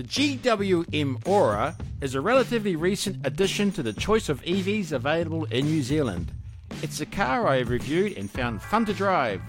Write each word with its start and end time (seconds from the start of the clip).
The 0.00 0.06
GWM 0.06 1.28
Ora 1.28 1.76
is 2.00 2.14
a 2.14 2.22
relatively 2.22 2.74
recent 2.74 3.26
addition 3.26 3.70
to 3.72 3.82
the 3.82 3.92
choice 3.92 4.30
of 4.30 4.40
EVs 4.44 4.92
available 4.92 5.44
in 5.50 5.66
New 5.66 5.82
Zealand. 5.82 6.32
It's 6.82 7.02
a 7.02 7.04
car 7.04 7.46
I 7.46 7.58
have 7.58 7.68
reviewed 7.68 8.16
and 8.16 8.30
found 8.30 8.62
fun 8.62 8.86
to 8.86 8.94
drive. 8.94 9.42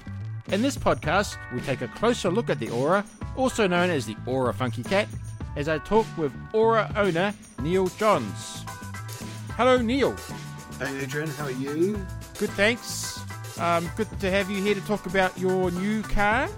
In 0.51 0.61
this 0.61 0.75
podcast, 0.75 1.37
we 1.53 1.61
take 1.61 1.79
a 1.79 1.87
closer 1.87 2.29
look 2.29 2.49
at 2.49 2.59
the 2.59 2.69
Ora, 2.69 3.05
also 3.37 3.65
known 3.65 3.89
as 3.89 4.05
the 4.05 4.17
Ora 4.25 4.53
Funky 4.53 4.83
Cat, 4.83 5.07
as 5.55 5.69
I 5.69 5.77
talk 5.77 6.05
with 6.17 6.33
Ora 6.51 6.91
owner 6.97 7.33
Neil 7.61 7.87
Johns. 7.87 8.65
Hello, 9.55 9.77
Neil. 9.77 10.17
Hey, 10.79 10.99
Adrian, 10.99 11.29
how 11.29 11.45
are 11.45 11.51
you? 11.51 11.93
Good, 12.37 12.49
thanks. 12.49 13.21
Um, 13.57 13.89
good 13.95 14.09
to 14.19 14.29
have 14.29 14.51
you 14.51 14.61
here 14.61 14.75
to 14.75 14.81
talk 14.81 15.05
about 15.05 15.39
your 15.39 15.71
new 15.71 16.01
car. 16.01 16.49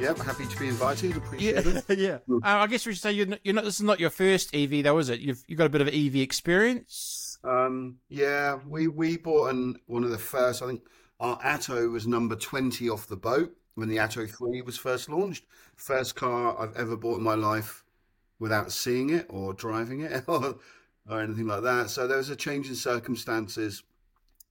Yep, 0.00 0.18
happy 0.20 0.46
to 0.46 0.58
be 0.58 0.68
invited. 0.68 1.14
Appreciate 1.14 1.66
it. 1.66 1.84
yeah. 1.98 2.18
Uh, 2.30 2.38
I 2.42 2.66
guess 2.68 2.86
we 2.86 2.94
should 2.94 3.02
say 3.02 3.12
you're 3.12 3.26
not, 3.26 3.40
you're 3.44 3.54
not. 3.54 3.64
This 3.64 3.74
is 3.74 3.82
not 3.82 4.00
your 4.00 4.08
first 4.08 4.54
EV, 4.54 4.82
though, 4.82 4.96
is 4.96 5.10
it? 5.10 5.20
You've 5.20 5.44
you 5.46 5.56
got 5.56 5.66
a 5.66 5.68
bit 5.68 5.82
of 5.82 5.88
EV 5.88 6.16
experience. 6.16 7.38
Um, 7.44 7.98
yeah, 8.08 8.60
we 8.66 8.88
we 8.88 9.18
bought 9.18 9.50
an, 9.50 9.78
one 9.88 10.02
of 10.02 10.08
the 10.08 10.16
first. 10.16 10.62
I 10.62 10.68
think 10.68 10.84
our 11.20 11.38
Atto 11.44 11.90
was 11.90 12.06
number 12.06 12.34
twenty 12.34 12.88
off 12.88 13.08
the 13.08 13.16
boat 13.16 13.54
when 13.74 13.90
the 13.90 13.98
Atto 13.98 14.26
three 14.26 14.62
was 14.62 14.78
first 14.78 15.10
launched. 15.10 15.44
First 15.76 16.16
car 16.16 16.58
I've 16.58 16.74
ever 16.76 16.96
bought 16.96 17.18
in 17.18 17.22
my 17.22 17.34
life 17.34 17.84
without 18.38 18.72
seeing 18.72 19.10
it 19.10 19.26
or 19.28 19.52
driving 19.52 20.00
it 20.00 20.24
or, 20.28 20.56
or 21.10 21.20
anything 21.20 21.46
like 21.46 21.62
that. 21.62 21.90
So 21.90 22.06
there 22.06 22.16
was 22.16 22.30
a 22.30 22.36
change 22.36 22.68
in 22.68 22.74
circumstances, 22.74 23.82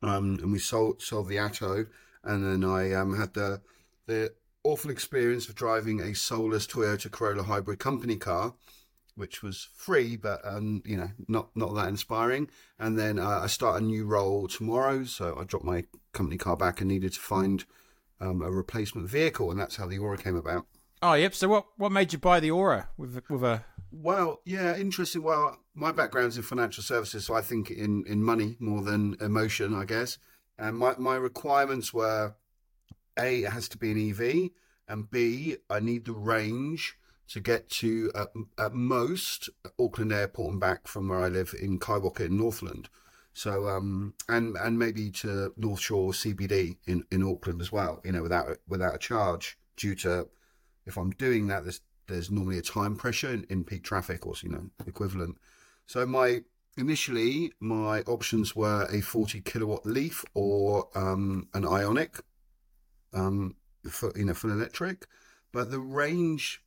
um, 0.04 0.38
and 0.44 0.52
we 0.52 0.60
sold 0.60 1.02
sold 1.02 1.28
the 1.28 1.40
Atto, 1.40 1.88
and 2.24 2.46
then 2.46 2.70
I 2.70 2.94
um, 2.94 3.18
had 3.18 3.34
the 3.34 3.62
the 4.06 4.32
awful 4.64 4.92
experience 4.92 5.48
of 5.48 5.56
driving 5.56 6.02
a 6.02 6.14
soulless 6.16 6.68
Toyota 6.68 7.10
Corolla 7.10 7.44
hybrid 7.44 7.80
company 7.80 8.18
car, 8.18 8.54
which 9.16 9.44
was 9.44 9.68
free, 9.76 10.16
but 10.16 10.40
um, 10.44 10.82
you 10.86 10.98
know, 10.98 11.10
not 11.28 11.50
not 11.56 11.76
that 11.76 11.88
inspiring. 11.88 12.50
And 12.78 12.98
then 12.98 13.20
uh, 13.20 13.42
I 13.44 13.48
start 13.48 13.82
a 13.82 13.86
new 13.86 14.06
role 14.06 14.48
tomorrow, 14.48 15.04
so 15.04 15.38
I 15.40 15.44
dropped 15.44 15.66
my 15.66 15.86
company 16.14 16.38
car 16.38 16.58
back 16.58 16.82
and 16.82 16.88
needed 16.88 17.14
to 17.14 17.20
find 17.20 17.66
um, 18.22 18.42
a 18.42 18.52
replacement 18.52 19.10
vehicle, 19.10 19.52
and 19.52 19.60
that's 19.60 19.76
how 19.76 19.88
the 19.88 19.98
Ora 19.98 20.18
came 20.18 20.36
about. 20.36 20.66
Oh, 21.02 21.14
yep. 21.14 21.34
So 21.34 21.48
what 21.48 21.66
what 21.78 21.92
made 21.92 22.12
you 22.12 22.20
buy 22.20 22.40
the 22.40 22.52
Ora 22.52 22.90
with 22.98 23.22
with 23.30 23.44
a? 23.44 23.64
Well, 23.92 24.42
yeah, 24.46 24.78
interesting. 24.78 25.24
Well, 25.24 25.58
my 25.74 25.92
background's 25.92 26.38
in 26.38 26.44
financial 26.44 26.84
services, 26.84 27.26
so 27.26 27.34
I 27.34 27.42
think 27.42 27.72
in 27.72 28.04
in 28.08 28.24
money 28.24 28.58
more 28.60 28.82
than 28.82 29.16
emotion, 29.22 29.74
I 29.74 29.86
guess. 29.86 30.18
And 30.58 30.78
my 30.78 30.96
my 30.98 31.16
requirements 31.16 31.94
were 31.94 32.36
a, 33.20 33.44
it 33.44 33.52
has 33.52 33.70
to 33.70 33.78
be 33.78 33.92
an 33.92 34.10
EV, 34.10 34.50
and 34.88 35.10
B, 35.12 35.58
I 35.70 35.80
need 35.80 36.06
the 36.06 36.14
range 36.14 36.98
to 37.30 37.40
get 37.40 37.70
to 37.70 38.12
at, 38.16 38.30
at 38.58 38.74
most 38.74 39.50
Auckland 39.80 40.12
Airport 40.12 40.52
and 40.52 40.60
back 40.60 40.88
from 40.88 41.10
where 41.10 41.20
I 41.20 41.28
live 41.28 41.54
in 41.60 41.80
Kaiwaka 41.80 42.22
in 42.22 42.38
Northland. 42.38 42.90
So 43.34 43.70
um 43.70 44.16
and 44.28 44.58
and 44.58 44.78
maybe 44.78 45.12
to 45.12 45.54
North 45.56 45.80
Shore 45.80 46.12
CBD 46.12 46.78
in, 46.86 47.06
in 47.12 47.24
Auckland 47.24 47.62
as 47.62 47.72
well. 47.72 48.02
You 48.04 48.12
know, 48.12 48.24
without 48.24 48.58
without 48.68 48.96
a 48.96 48.98
charge 48.98 49.58
due 49.78 49.96
to 49.96 50.28
if 50.86 50.98
I'm 50.98 51.12
doing 51.12 51.48
that, 51.48 51.64
there's 51.64 51.82
there's 52.08 52.32
normally 52.32 52.58
a 52.58 52.64
time 52.64 52.96
pressure 52.96 53.30
in, 53.30 53.46
in 53.50 53.64
peak 53.64 53.84
traffic 53.84 54.26
or 54.26 54.34
you 54.42 54.50
know 54.50 54.70
equivalent. 54.88 55.38
So 55.86 56.06
my 56.06 56.42
initially 56.78 57.54
my 57.60 58.02
options 58.02 58.56
were 58.56 58.88
a 58.92 59.02
40 59.02 59.42
kilowatt 59.42 59.86
leaf 59.86 60.26
or 60.34 60.90
um, 60.96 61.48
an 61.54 61.64
Ioniq 61.64 62.22
um, 63.14 63.56
for 63.90 64.12
you 64.16 64.26
know 64.26 64.34
full 64.34 64.52
electric, 64.52 65.08
but 65.52 65.72
the 65.72 65.80
range 65.80 66.62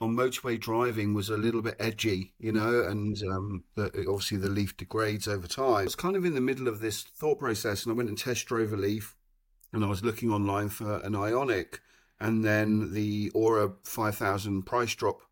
on 0.00 0.14
motorway 0.14 0.58
driving 0.60 1.12
was 1.12 1.28
a 1.28 1.36
little 1.36 1.60
bit 1.60 1.74
edgy, 1.80 2.32
you 2.38 2.52
know, 2.52 2.84
and 2.84 3.20
um, 3.24 3.64
the, 3.74 3.86
obviously 4.08 4.38
the 4.38 4.48
Leaf 4.48 4.76
degrades 4.76 5.26
over 5.26 5.48
time. 5.48 5.80
I 5.80 5.84
was 5.84 5.96
kind 5.96 6.14
of 6.14 6.24
in 6.24 6.34
the 6.34 6.40
middle 6.40 6.68
of 6.68 6.80
this 6.80 7.02
thought 7.02 7.40
process, 7.40 7.84
and 7.84 7.92
I 7.92 7.96
went 7.96 8.08
and 8.08 8.16
test 8.16 8.46
drove 8.46 8.72
a 8.72 8.76
Leaf, 8.76 9.16
and 9.72 9.84
I 9.84 9.88
was 9.88 10.04
looking 10.04 10.30
online 10.30 10.68
for 10.68 10.98
an 10.98 11.14
Ioniq, 11.14 11.80
and 12.20 12.44
then 12.44 12.92
the 12.92 13.30
Ora 13.34 13.72
5000 13.84 14.62
price 14.62 14.94
drop 14.94 15.22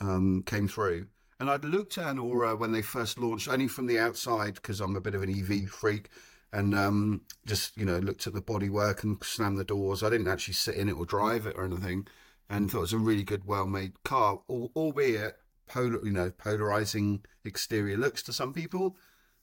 um, 0.00 0.44
came 0.46 0.68
through. 0.68 1.06
And 1.40 1.50
I'd 1.50 1.64
looked 1.64 1.98
at 1.98 2.10
an 2.10 2.18
Ora 2.18 2.54
when 2.54 2.70
they 2.70 2.82
first 2.82 3.18
launched, 3.18 3.48
only 3.48 3.66
from 3.66 3.86
the 3.86 3.98
outside, 3.98 4.54
because 4.54 4.80
I'm 4.80 4.94
a 4.94 5.00
bit 5.00 5.14
of 5.14 5.22
an 5.22 5.30
EV 5.30 5.68
freak 5.68 6.10
and 6.52 6.74
um, 6.74 7.22
just 7.46 7.76
you 7.76 7.84
know 7.84 7.98
looked 7.98 8.26
at 8.26 8.32
the 8.32 8.42
bodywork 8.42 9.02
and 9.02 9.22
slammed 9.22 9.58
the 9.58 9.64
doors. 9.64 10.02
I 10.02 10.10
didn't 10.10 10.28
actually 10.28 10.54
sit 10.54 10.74
in 10.74 10.88
it 10.88 10.92
or 10.92 11.04
drive 11.04 11.46
it 11.46 11.56
or 11.56 11.64
anything, 11.64 12.06
and 12.48 12.70
thought 12.70 12.78
it 12.78 12.82
was 12.82 12.92
a 12.92 12.98
really 12.98 13.22
good, 13.22 13.44
well-made 13.46 14.02
car, 14.02 14.40
albeit 14.48 15.36
polar, 15.68 16.04
you 16.04 16.12
know, 16.12 16.30
polarizing 16.30 17.24
exterior 17.44 17.96
looks 17.96 18.22
to 18.24 18.32
some 18.32 18.52
people, 18.52 18.96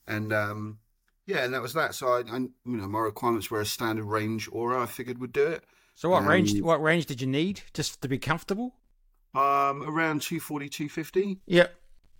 and 0.06 0.32
um, 0.32 0.78
yeah, 1.26 1.44
and 1.44 1.54
that 1.54 1.62
was 1.62 1.74
that. 1.74 1.94
So 1.94 2.08
I, 2.08 2.20
I, 2.20 2.38
you 2.38 2.50
know, 2.64 2.88
my 2.88 3.00
requirements 3.00 3.50
were 3.50 3.60
a 3.60 3.66
standard 3.66 4.04
range 4.04 4.48
Ora. 4.50 4.82
I 4.82 4.86
figured 4.86 5.18
would 5.18 5.32
do 5.32 5.46
it. 5.46 5.64
So 5.94 6.08
what 6.10 6.22
um, 6.22 6.28
range? 6.28 6.60
What 6.60 6.82
range 6.82 7.06
did 7.06 7.20
you 7.20 7.26
need 7.26 7.60
just 7.74 8.00
to 8.02 8.08
be 8.08 8.18
comfortable? 8.18 8.74
Um, 9.34 9.82
around 9.82 10.22
240, 10.22 10.68
250. 10.68 11.40
Yep. 11.46 11.74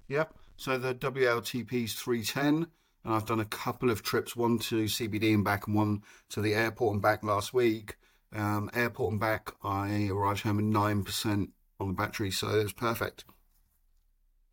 Yep. 0.09 0.35
So 0.57 0.77
the 0.77 0.95
WLTP 0.95 1.85
is 1.85 1.95
310 1.95 2.67
and 3.05 3.15
I've 3.15 3.27
done 3.27 3.41
a 3.41 3.45
couple 3.45 3.91
of 3.91 4.03
trips, 4.03 4.37
one 4.37 4.59
to 4.61 4.85
CBD 4.85 5.35
and 5.35 5.45
back, 5.45 5.67
and 5.67 5.77
one 5.77 6.03
to 6.31 6.41
the 6.41 6.55
airport 6.55 6.95
and 6.95 7.03
back 7.03 7.23
last 7.23 7.55
week. 7.55 7.97
Um, 8.35 8.71
airport 8.75 9.13
and 9.13 9.21
back, 9.21 9.53
I 9.63 10.09
arrived 10.11 10.43
home 10.43 10.59
at 10.59 10.65
nine 10.65 11.05
percent 11.05 11.51
on 11.81 11.89
the 11.89 11.95
battery, 11.95 12.31
so 12.31 12.49
it 12.49 12.63
was 12.63 12.73
perfect. 12.73 13.25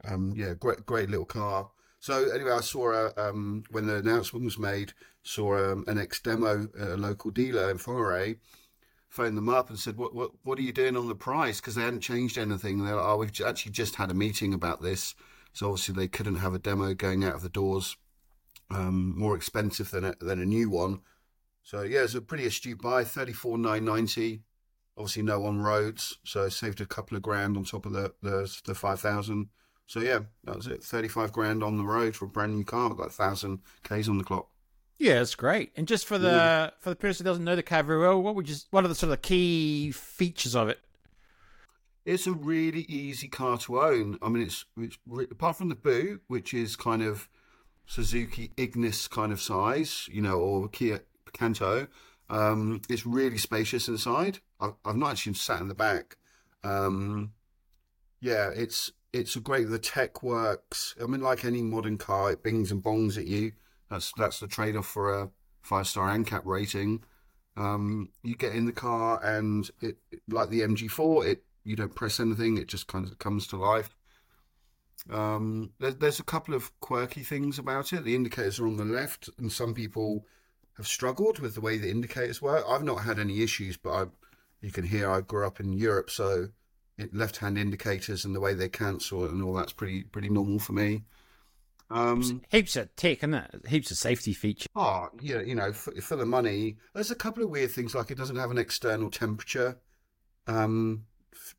Um, 0.04 0.34
yeah, 0.36 0.54
great, 0.54 0.86
great 0.86 1.10
little 1.10 1.26
car. 1.26 1.70
So 2.00 2.30
anyway, 2.30 2.52
I 2.52 2.62
saw 2.62 2.92
a, 2.92 3.14
um, 3.18 3.64
when 3.72 3.88
the 3.88 3.96
announcement 3.96 4.46
was 4.46 4.60
made, 4.60 4.94
saw 5.24 5.58
um, 5.58 5.84
an 5.88 5.98
ex 5.98 6.22
demo 6.22 6.68
a 6.80 6.96
local 6.98 7.32
dealer 7.32 7.72
in 7.72 7.80
Foray, 7.80 8.36
phoned 9.10 9.38
them 9.38 9.50
up 9.50 9.70
and 9.70 9.80
said, 9.80 9.98
"What, 9.98 10.14
what, 10.14 10.32
what 10.44 10.60
are 10.60 10.62
you 10.64 10.72
doing 10.72 10.96
on 10.96 11.08
the 11.08 11.16
price?" 11.16 11.60
Because 11.60 11.76
they 11.76 11.82
hadn't 11.82 12.02
changed 12.02 12.38
anything. 12.38 12.86
They're 12.86 12.96
like, 12.96 13.06
"Oh, 13.06 13.18
we've 13.18 13.42
actually 13.42 13.72
just 13.72 13.96
had 13.96 14.12
a 14.12 14.14
meeting 14.14 14.54
about 14.54 14.82
this." 14.82 15.16
So 15.54 15.68
obviously 15.70 15.96
they 15.96 16.08
couldn't 16.08 16.36
have 16.36 16.54
a 16.54 16.60
demo 16.60 16.94
going 16.94 17.24
out 17.24 17.36
of 17.36 17.42
the 17.42 17.50
doors 17.50 17.98
um, 18.70 19.18
more 19.18 19.36
expensive 19.36 19.92
than 19.92 20.06
a, 20.06 20.16
than 20.20 20.42
a 20.42 20.46
new 20.46 20.70
one. 20.70 21.02
So 21.64 21.82
yeah, 21.82 22.04
it's 22.04 22.16
a 22.16 22.22
pretty 22.22 22.46
astute 22.46 22.82
buy. 22.82 23.04
Thirty 23.04 23.34
four 23.34 23.58
nine 23.58 23.86
ninety. 23.86 24.44
Obviously, 24.98 25.24
no 25.24 25.46
on 25.46 25.62
roads, 25.62 26.18
so 26.24 26.48
saved 26.48 26.80
a 26.80 26.86
couple 26.86 27.18
of 27.18 27.24
grand 27.24 27.58
on 27.58 27.66
top 27.66 27.86
of 27.86 27.94
the 27.94 28.14
the, 28.22 28.54
the 28.66 28.76
five 28.76 29.00
thousand. 29.00 29.50
So 29.88 30.00
yeah, 30.00 30.20
that 30.46 30.56
was 30.56 30.68
it. 30.68 30.84
Thirty 30.84 31.08
five 31.08 31.32
grand 31.32 31.64
on 31.64 31.78
the 31.78 31.84
road 31.84 32.16
for 32.16 32.26
a 32.26 32.30
brand 32.30 32.56
new 32.56 32.64
car. 32.64 32.94
Got 32.94 33.08
a 33.08 33.12
thousand 33.12 33.60
k's 33.84 34.08
on 34.08 34.18
the 34.18 34.24
clock. 34.24 34.50
Yeah, 34.98 35.22
it's 35.22 35.36
great. 35.36 35.72
And 35.76 35.88
just 35.88 36.06
for 36.06 36.18
the 36.18 36.30
yeah. 36.30 36.70
for 36.80 36.90
the 36.90 36.96
person 36.96 37.26
who 37.26 37.30
doesn't 37.30 37.44
know 37.44 37.56
the 37.56 37.64
car 37.64 37.84
very 37.84 38.00
well, 38.00 38.22
what 38.22 38.36
would 38.36 38.48
you 38.48 38.56
what 38.72 38.86
are 38.86 38.88
the 38.88 38.96
sort 38.96 39.12
of 39.12 39.22
the 39.22 39.28
key 39.28 39.92
features 39.92 40.56
of 40.56 40.70
it? 40.70 40.80
It's 42.06 42.28
a 42.28 42.34
really 42.34 42.82
easy 42.82 43.28
car 43.28 43.58
to 43.58 43.82
own. 43.82 44.20
I 44.22 44.30
mean, 44.30 44.44
it's, 44.44 44.66
it's 44.78 44.98
apart 45.32 45.58
from 45.58 45.70
the 45.70 45.76
boot, 45.76 46.22
which 46.28 46.54
is 46.54 46.76
kind 46.76 47.02
of 47.02 47.28
Suzuki 47.86 48.52
Ignis 48.58 49.08
kind 49.08 49.32
of 49.32 49.42
size, 49.42 50.10
you 50.12 50.22
know, 50.22 50.40
or 50.40 50.68
Kia 50.68 51.02
Picanto. 51.26 51.88
Um, 52.30 52.82
it's 52.90 53.06
really 53.06 53.38
spacious 53.38 53.88
inside. 53.88 54.40
I've, 54.60 54.74
I've 54.84 54.96
not 54.96 55.12
actually 55.12 55.34
sat 55.34 55.62
in 55.62 55.68
the 55.68 55.76
back. 55.76 56.18
Um, 56.64 57.34
yeah, 58.20 58.50
it's 58.50 58.92
it's 59.14 59.36
a 59.36 59.40
great. 59.40 59.70
The 59.70 59.80
tech 59.80 60.24
works. 60.24 60.96
I 61.02 61.06
mean, 61.06 61.22
like 61.22 61.46
any 61.46 61.62
modern 61.62 61.98
car, 61.98 62.32
it 62.32 62.44
bings 62.44 62.72
and 62.72 62.84
bongs 62.84 63.18
at 63.18 63.28
you. 63.28 63.52
That's 63.90 64.12
that's 64.18 64.40
the 64.40 64.48
trade 64.48 64.76
off 64.76 64.88
for 64.88 65.14
a 65.14 65.30
five 65.62 65.88
star 65.88 66.10
ANCAP 66.10 66.42
rating. 66.46 67.04
Um, 67.58 68.10
you 68.24 68.36
get 68.36 68.54
in 68.54 68.66
the 68.66 68.72
car 68.72 69.24
and 69.24 69.70
it 69.82 69.98
like 70.28 70.50
the 70.50 70.62
MG4, 70.62 71.26
it 71.26 71.44
you 71.64 71.76
don't 71.76 71.96
press 71.96 72.20
anything, 72.20 72.58
it 72.58 72.68
just 72.68 72.88
kind 72.88 73.06
of 73.06 73.18
comes 73.20 73.48
to 73.48 73.58
life. 73.58 73.95
Um, 75.10 75.72
there, 75.80 75.92
there's 75.92 76.20
a 76.20 76.24
couple 76.24 76.54
of 76.54 76.78
quirky 76.80 77.24
things 77.24 77.60
about 77.60 77.94
it. 77.94 78.04
The 78.04 78.16
indicators 78.16 78.60
are 78.60 78.68
on 78.68 78.78
the 78.78 78.86
left, 78.86 79.30
and 79.38 79.52
some 79.52 79.74
people 79.74 80.26
have 80.78 80.88
struggled 80.88 81.40
with 81.40 81.56
the 81.56 81.62
way 81.62 81.78
the 81.78 81.90
indicators 81.90 82.42
work. 82.42 82.66
I've 82.68 82.84
not 82.84 83.04
had 83.04 83.20
any 83.20 83.42
issues, 83.42 83.78
but 83.78 83.92
I, 83.92 84.06
you 84.62 84.72
can 84.72 84.86
hear 84.86 85.10
I 85.10 85.22
grew 85.22 85.46
up 85.46 85.60
in 85.60 85.74
Europe, 85.74 86.10
so 86.10 86.50
left-hand 87.12 87.58
indicators 87.58 88.26
and 88.26 88.34
the 88.34 88.40
way 88.40 88.54
they 88.54 88.70
cancel 88.70 89.26
and 89.26 89.44
all 89.44 89.54
that's 89.54 89.74
pretty 89.74 90.04
pretty 90.04 90.30
normal 90.30 90.60
for 90.60 90.74
me. 90.74 91.04
Um, 91.90 92.42
heaps 92.50 92.76
of 92.78 92.96
tech, 92.96 93.22
and 93.22 93.34
that 93.36 93.62
heaps 93.68 93.92
of 93.92 93.98
safety 93.98 94.34
features. 94.34 94.68
Oh, 94.76 95.10
yeah, 95.22 95.42
you 95.42 95.54
know, 95.54 95.72
for, 95.72 95.92
for, 96.02 96.16
the 96.16 96.26
money, 96.26 96.78
there's 96.94 97.12
a 97.12 97.16
couple 97.16 97.44
of 97.44 97.52
weird 97.52 97.72
things 97.72 97.94
like 97.94 98.10
it 98.10 98.18
doesn't 98.18 98.38
have 98.38 98.50
an 98.50 98.58
external 98.58 99.12
temperature 99.12 99.78
um, 100.48 101.06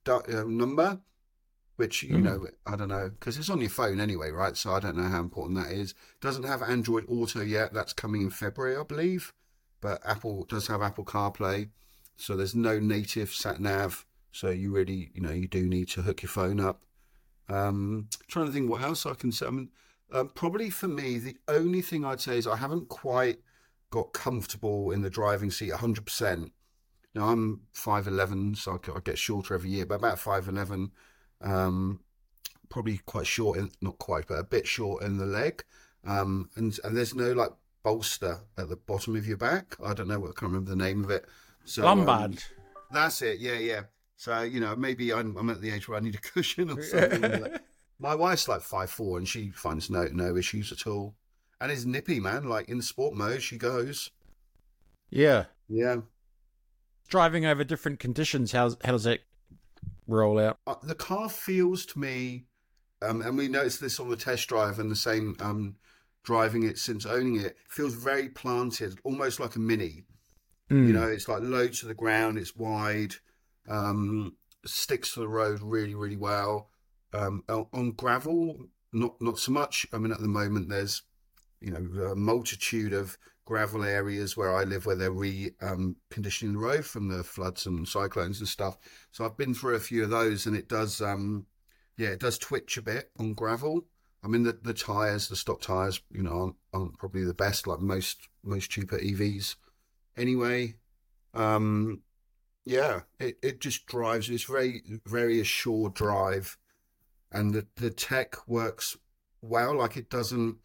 uh, 0.09 0.45
number 0.47 0.99
which 1.77 2.03
you 2.03 2.17
mm. 2.17 2.23
know 2.23 2.47
I 2.67 2.77
don't 2.77 2.89
know 2.89 3.11
because 3.11 3.39
it's 3.39 3.51
on 3.51 3.61
your 3.61 3.71
phone 3.71 4.01
anyway, 4.01 4.31
right? 4.31 4.57
So 4.57 4.73
I 4.73 4.81
don't 4.81 4.97
know 4.97 5.09
how 5.09 5.21
important 5.21 5.59
that 5.59 5.73
is. 5.73 5.95
Doesn't 6.21 6.45
have 6.45 6.63
Android 6.63 7.05
Auto 7.09 7.43
yet. 7.43 7.73
That's 7.73 7.93
coming 7.93 8.23
in 8.23 8.31
February, 8.31 8.77
I 8.77 8.83
believe. 8.83 9.33
But 9.81 10.01
Apple 10.05 10.45
does 10.45 10.67
have 10.69 10.83
Apple 10.83 11.05
CarPlay, 11.05 11.69
so 12.17 12.37
there's 12.37 12.55
no 12.55 12.79
native 12.79 13.31
sat 13.31 13.61
nav. 13.61 14.07
So 14.33 14.51
you 14.51 14.73
really, 14.73 15.11
you 15.15 15.21
know, 15.21 15.33
you 15.33 15.49
do 15.49 15.67
need 15.67 15.89
to 15.91 16.03
hook 16.03 16.23
your 16.23 16.31
phone 16.31 16.61
up. 16.61 16.83
Um, 17.49 18.09
trying 18.29 18.47
to 18.47 18.53
think 18.53 18.69
what 18.69 18.83
else 18.83 19.07
I 19.07 19.15
can 19.15 19.33
say. 19.33 19.47
I 19.47 19.51
mean, 19.51 19.71
um, 20.13 20.31
probably 20.35 20.71
for 20.71 20.89
me, 20.89 21.19
the 21.19 21.37
only 21.49 21.83
thing 21.83 22.05
I'd 22.05 22.21
say 22.21 22.39
is 22.39 22.47
I 22.47 22.57
haven't 22.57 22.89
quite 22.89 23.39
got 23.91 24.13
comfortable 24.13 24.91
in 24.91 25.03
the 25.03 25.11
driving 25.11 25.51
seat 25.51 25.73
100%. 25.73 26.51
Now, 27.15 27.29
I'm 27.29 27.63
5'11, 27.75 28.57
so 28.59 28.79
I 28.95 29.01
get 29.01 29.19
shorter 29.19 29.55
every 29.55 29.71
year, 29.71 29.87
but 29.87 29.97
about 29.97 30.19
5'11, 30.19 30.91
um, 31.43 32.01
probably 32.69 32.99
quite 32.99 33.27
short, 33.27 33.59
in, 33.59 33.71
not 33.81 33.99
quite, 33.99 34.27
but 34.29 34.39
a 34.39 34.45
bit 34.45 34.67
short 34.67 35.03
in 35.03 35.19
the 35.19 35.27
leg. 35.27 35.65
Um, 36.05 36.51
and, 36.57 36.79
and 36.85 36.97
there's 36.97 37.15
no 37.15 37.33
like 37.33 37.51
bolster 37.83 38.41
at 38.59 38.69
the 38.69 38.77
bottom 38.77 39.17
of 39.17 39.27
your 39.27 39.37
back. 39.37 39.77
I 39.85 39.95
don't 39.95 40.09
know 40.09 40.21
what, 40.21 40.31
I 40.31 40.39
can't 40.39 40.53
remember 40.53 40.71
the 40.71 40.77
name 40.77 41.05
of 41.05 41.11
it. 41.11 41.25
So, 41.65 41.85
lumbar. 41.85 42.25
Um, 42.25 42.37
that's 42.91 43.23
it. 43.23 43.41
Yeah, 43.41 43.59
yeah. 43.59 43.83
So 44.17 44.43
you 44.43 44.61
know, 44.61 44.75
maybe 44.77 45.13
I'm, 45.13 45.37
I'm 45.37 45.51
at 45.51 45.61
the 45.61 45.71
age 45.71 45.89
where 45.89 45.99
I 45.99 46.01
need 46.01 46.15
a 46.15 46.19
cushion 46.33 46.71
or 46.71 46.83
something. 46.83 47.47
My 47.99 48.15
wife's 48.15 48.49
like 48.49 48.61
five 48.61 48.91
four, 48.91 49.19
and 49.19 49.27
she 49.27 49.51
finds 49.51 49.89
no 49.91 50.05
no 50.13 50.37
issues 50.37 50.71
at 50.71 50.87
all, 50.87 51.15
and 51.61 51.73
is 51.73 51.87
nippy, 51.87 52.21
man. 52.21 52.45
Like 52.45 52.69
in 52.69 52.83
sport 52.83 53.15
mode, 53.15 53.43
she 53.43 53.57
goes. 53.57 54.11
Yeah. 55.11 55.45
Yeah. 55.69 55.99
Driving 57.09 57.47
over 57.47 57.65
different 57.65 58.01
conditions, 58.01 58.53
how 58.53 58.71
how 58.85 58.93
does 58.93 59.05
that 59.05 59.21
roll 60.07 60.39
out? 60.39 60.59
Uh, 60.67 60.75
the 60.83 60.95
car 60.95 61.29
feels 61.29 61.87
to 61.87 61.99
me, 61.99 62.45
um, 63.03 63.23
and 63.23 63.37
we 63.37 63.49
noticed 63.49 63.81
this 63.81 64.01
on 64.01 64.09
the 64.09 64.17
test 64.17 64.49
drive, 64.49 64.79
and 64.79 64.91
the 64.91 64.97
same 64.97 65.37
um, 65.41 65.77
driving 66.23 66.65
it 66.65 66.79
since 66.79 67.07
owning 67.07 67.41
it 67.41 67.57
feels 67.69 67.95
very 67.95 68.29
planted, 68.29 68.99
almost 69.05 69.41
like 69.41 69.57
a 69.57 69.61
mini. 69.61 70.05
Mm. 70.71 70.89
You 70.89 70.93
know, 70.93 71.07
it's 71.07 71.29
like 71.29 71.43
low 71.43 71.69
to 71.69 71.87
the 71.87 71.95
ground, 71.95 72.39
it's 72.39 72.57
wide, 72.57 73.15
um, 73.69 74.37
sticks 74.65 75.15
to 75.15 75.21
the 75.21 75.29
road 75.29 75.61
really, 75.63 75.95
really 75.95 76.17
well. 76.17 76.71
Um, 77.13 77.45
on 77.49 77.93
gravel, 77.93 78.67
not 78.93 79.21
not 79.21 79.39
so 79.39 79.53
much. 79.53 79.87
I 79.93 79.99
mean, 79.99 80.13
at 80.13 80.21
the 80.21 80.29
moment, 80.29 80.69
there's 80.69 81.03
you 81.61 81.71
know 81.71 82.05
a 82.05 82.17
multitude 82.17 82.93
of 82.93 83.19
gravel 83.47 83.85
areas 83.85 84.37
where 84.37 84.55
I 84.55 84.65
live 84.65 84.85
where 84.85 84.97
they're 84.97 85.11
re 85.11 85.53
um, 85.63 85.97
the 86.11 86.53
road 86.57 86.85
from 86.85 87.09
the 87.09 87.25
floods 87.25 87.65
and 87.65 87.89
cyclones 87.89 88.41
and 88.41 88.49
stuff. 88.49 88.77
So 89.13 89.25
I've 89.25 89.37
been 89.37 89.55
through 89.55 89.77
a 89.77 89.81
few 89.81 90.05
of 90.05 90.11
those, 90.11 90.47
and 90.47 90.57
it 90.57 90.69
does, 90.69 91.01
um, 91.01 91.47
yeah, 91.97 92.09
it 92.09 92.21
does 92.21 92.39
twitch 92.39 92.77
a 92.77 92.83
bit 92.83 93.11
on 93.19 93.35
gravel. 93.35 93.87
I 94.23 94.29
mean, 94.29 94.43
the, 94.43 94.59
the 94.61 94.75
tires, 94.75 95.29
the 95.29 95.37
stock 95.37 95.61
tires, 95.61 96.01
you 96.11 96.23
know, 96.23 96.33
aren't, 96.33 96.57
aren't 96.75 96.99
probably 96.99 97.25
the 97.25 97.35
best, 97.35 97.67
like 97.67 97.81
most 97.81 98.29
most 98.43 98.71
cheaper 98.71 98.99
EVs 98.99 99.55
anyway. 100.17 100.75
Um, 101.33 102.03
yeah, 102.65 103.03
it, 103.21 103.39
it 103.43 103.61
just 103.61 103.87
drives. 103.87 104.29
It's 104.29 104.45
very 104.45 104.83
very 105.07 105.41
assured 105.41 105.95
drive, 105.95 106.59
and 107.31 107.55
the 107.55 107.67
the 107.77 107.91
tech 107.91 108.49
works 108.49 108.97
well. 109.41 109.77
Like 109.79 109.97
it 109.97 110.11
doesn't. 110.11 110.57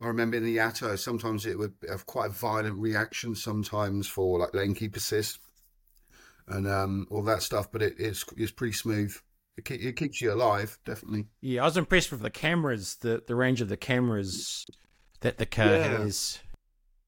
I 0.00 0.06
remember 0.08 0.36
in 0.36 0.44
the 0.44 0.58
Atto, 0.58 0.94
sometimes 0.96 1.46
it 1.46 1.58
would 1.58 1.74
have 1.88 2.06
quite 2.06 2.26
a 2.26 2.34
violent 2.34 2.78
reaction. 2.78 3.34
Sometimes 3.34 4.06
for 4.06 4.38
like 4.38 4.54
lane 4.54 4.74
keep 4.74 4.96
assist 4.96 5.38
and 6.48 6.68
um, 6.68 7.06
all 7.10 7.22
that 7.22 7.42
stuff, 7.42 7.70
but 7.72 7.82
it, 7.82 7.94
it's 7.98 8.24
it's 8.36 8.52
pretty 8.52 8.74
smooth. 8.74 9.14
It, 9.56 9.70
it 9.70 9.96
keeps 9.96 10.20
you 10.20 10.32
alive, 10.32 10.78
definitely. 10.84 11.26
Yeah, 11.40 11.62
I 11.62 11.64
was 11.64 11.76
impressed 11.76 12.10
with 12.10 12.20
the 12.20 12.30
cameras, 12.30 12.96
the 13.00 13.22
the 13.26 13.34
range 13.34 13.60
of 13.60 13.68
the 13.68 13.76
cameras 13.76 14.66
that 15.20 15.38
the 15.38 15.46
car 15.46 15.66
yeah. 15.66 15.98
has. 15.98 16.38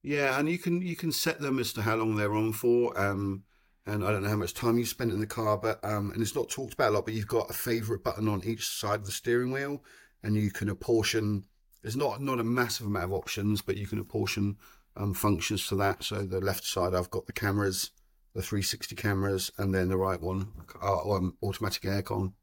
Yeah, 0.02 0.38
and 0.38 0.48
you 0.48 0.58
can 0.58 0.80
you 0.82 0.96
can 0.96 1.12
set 1.12 1.40
them 1.40 1.58
as 1.58 1.72
to 1.74 1.82
how 1.82 1.96
long 1.96 2.16
they're 2.16 2.34
on 2.34 2.52
for. 2.52 2.98
Um, 2.98 3.44
and 3.86 4.04
I 4.04 4.10
don't 4.10 4.22
know 4.22 4.28
how 4.28 4.36
much 4.36 4.54
time 4.54 4.78
you 4.78 4.84
spent 4.84 5.12
in 5.12 5.20
the 5.20 5.26
car, 5.26 5.56
but 5.56 5.82
um, 5.84 6.10
and 6.12 6.22
it's 6.22 6.34
not 6.34 6.48
talked 6.48 6.74
about 6.74 6.90
a 6.90 6.94
lot. 6.94 7.04
But 7.04 7.14
you've 7.14 7.26
got 7.26 7.50
a 7.50 7.54
favorite 7.54 8.04
button 8.04 8.28
on 8.28 8.44
each 8.44 8.66
side 8.66 9.00
of 9.00 9.06
the 9.06 9.12
steering 9.12 9.52
wheel, 9.52 9.82
and 10.22 10.36
you 10.36 10.50
can 10.50 10.68
apportion. 10.68 11.44
There's 11.88 11.96
not 11.96 12.20
not 12.20 12.38
a 12.38 12.44
massive 12.44 12.84
amount 12.84 13.06
of 13.06 13.12
options, 13.14 13.62
but 13.62 13.78
you 13.78 13.86
can 13.86 13.98
apportion 13.98 14.58
um, 14.94 15.14
functions 15.14 15.66
to 15.68 15.74
that. 15.76 16.04
So 16.04 16.16
the 16.20 16.38
left 16.38 16.64
side, 16.64 16.94
I've 16.94 17.08
got 17.08 17.24
the 17.24 17.32
cameras, 17.32 17.92
the 18.34 18.42
360 18.42 18.94
cameras, 18.94 19.50
and 19.56 19.74
then 19.74 19.88
the 19.88 19.96
right 19.96 20.20
one, 20.20 20.48
uh, 20.82 21.10
um, 21.10 21.38
automatic 21.42 21.84
aircon, 21.84 22.34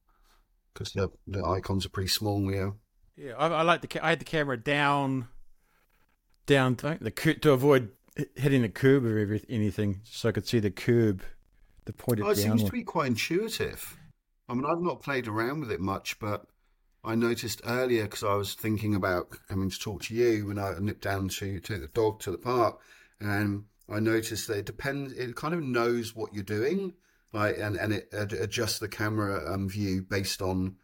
because 0.74 0.94
the 0.94 1.12
the 1.27 1.45
icons 1.45 1.86
are 1.86 1.89
pretty 1.89 2.09
small. 2.09 2.51
Yeah. 2.51 2.71
Yeah, 3.15 3.33
I, 3.38 3.45
I 3.50 3.62
like 3.62 3.81
the 3.88 4.03
I 4.03 4.09
had 4.09 4.19
the 4.19 4.25
camera 4.25 4.57
down 4.57 5.27
down 6.47 6.75
the 6.75 7.12
to 7.12 7.51
avoid 7.51 7.92
hitting 8.33 8.63
the 8.63 8.69
curb 8.69 9.06
or 9.06 9.39
anything, 9.47 10.01
so 10.06 10.30
I 10.30 10.31
could 10.31 10.47
see 10.47 10.57
the 10.57 10.71
curb, 10.71 11.21
the 11.86 11.94
pointed. 11.94 12.25
Oh, 12.25 12.30
it 12.30 12.38
seems 12.38 12.63
to 12.63 12.71
be 12.71 12.81
quite 12.81 13.09
intuitive. 13.09 13.95
I 14.50 14.56
mean, 14.56 14.65
I've 14.65 14.81
not 14.81 15.03
played 15.03 15.27
around 15.27 15.59
with 15.59 15.71
it 15.71 15.81
much, 15.81 16.18
but 16.18 16.47
I 17.06 17.16
noticed 17.16 17.62
earlier 17.66 18.04
because 18.04 18.24
I 18.24 18.36
was 18.36 18.54
thinking 18.56 18.96
about 18.96 19.30
coming 19.48 19.69
to 19.69 19.80
talk 19.80 20.04
to 20.04 20.16
you 20.16 20.48
when 20.48 20.57
I 20.57 20.74
nipped 20.80 21.04
down 21.04 21.30
to 21.30 21.60
take 21.60 21.81
the 21.81 21.90
dog 21.94 22.19
to 22.22 22.31
the 22.31 22.38
park, 22.38 22.80
and 23.19 23.66
I 23.88 24.00
noticed 24.00 24.48
that 24.48 24.57
it 24.57 24.66
depends. 24.66 25.13
It 25.13 25.36
kind 25.36 25.54
of 25.54 25.62
knows 25.62 26.16
what 26.16 26.34
you're 26.34 26.44
doing, 26.44 26.94
like, 27.31 27.57
and 27.60 27.75
and 27.75 27.94
it 27.94 28.10
adjusts 28.12 28.80
the 28.80 28.88
camera 28.88 29.54
um, 29.54 29.69
view 29.69 30.02
based 30.02 30.42
on 30.42 30.78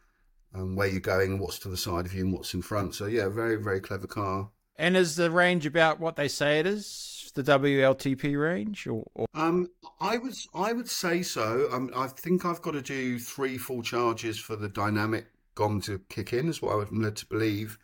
um, 0.54 0.76
where 0.76 0.88
you're 0.88 1.00
going, 1.00 1.40
what's 1.40 1.60
to 1.60 1.70
the 1.70 1.78
side 1.78 2.06
of 2.06 2.14
you, 2.14 2.24
and 2.24 2.34
what's 2.34 2.54
in 2.54 2.62
front. 2.62 2.96
So 2.96 3.08
yeah, 3.08 3.28
very 3.30 3.56
very 3.56 3.80
clever 3.80 4.08
car. 4.08 4.50
And 4.78 4.96
is 4.96 5.16
the 5.16 5.32
range 5.32 5.66
about 5.66 6.00
what 6.00 6.16
they 6.16 6.28
say 6.28 6.60
it 6.60 6.68
is? 6.68 7.32
The 7.34 7.44
WLTP 7.44 8.38
range, 8.40 8.86
or, 8.88 9.06
or... 9.16 9.26
um, 9.34 9.70
I 10.02 10.18
would 10.18 10.36
I 10.54 10.74
would 10.74 10.90
say 10.90 11.24
so. 11.24 11.70
Um, 11.72 11.90
I 11.96 12.08
think 12.08 12.46
I've 12.46 12.62
got 12.62 12.72
to 12.72 12.82
do 12.82 13.18
three 13.20 13.58
full 13.58 13.82
charges 13.82 14.38
for 14.38 14.58
the 14.58 14.68
dynamic 14.68 15.28
gong 15.56 15.82
to 15.82 16.00
kick 16.10 16.34
in, 16.34 16.50
is 16.50 16.62
what 16.62 16.74
I 16.74 16.76
would 16.76 16.92
led 16.92 17.16
to 17.18 17.26
believe. 17.26 17.78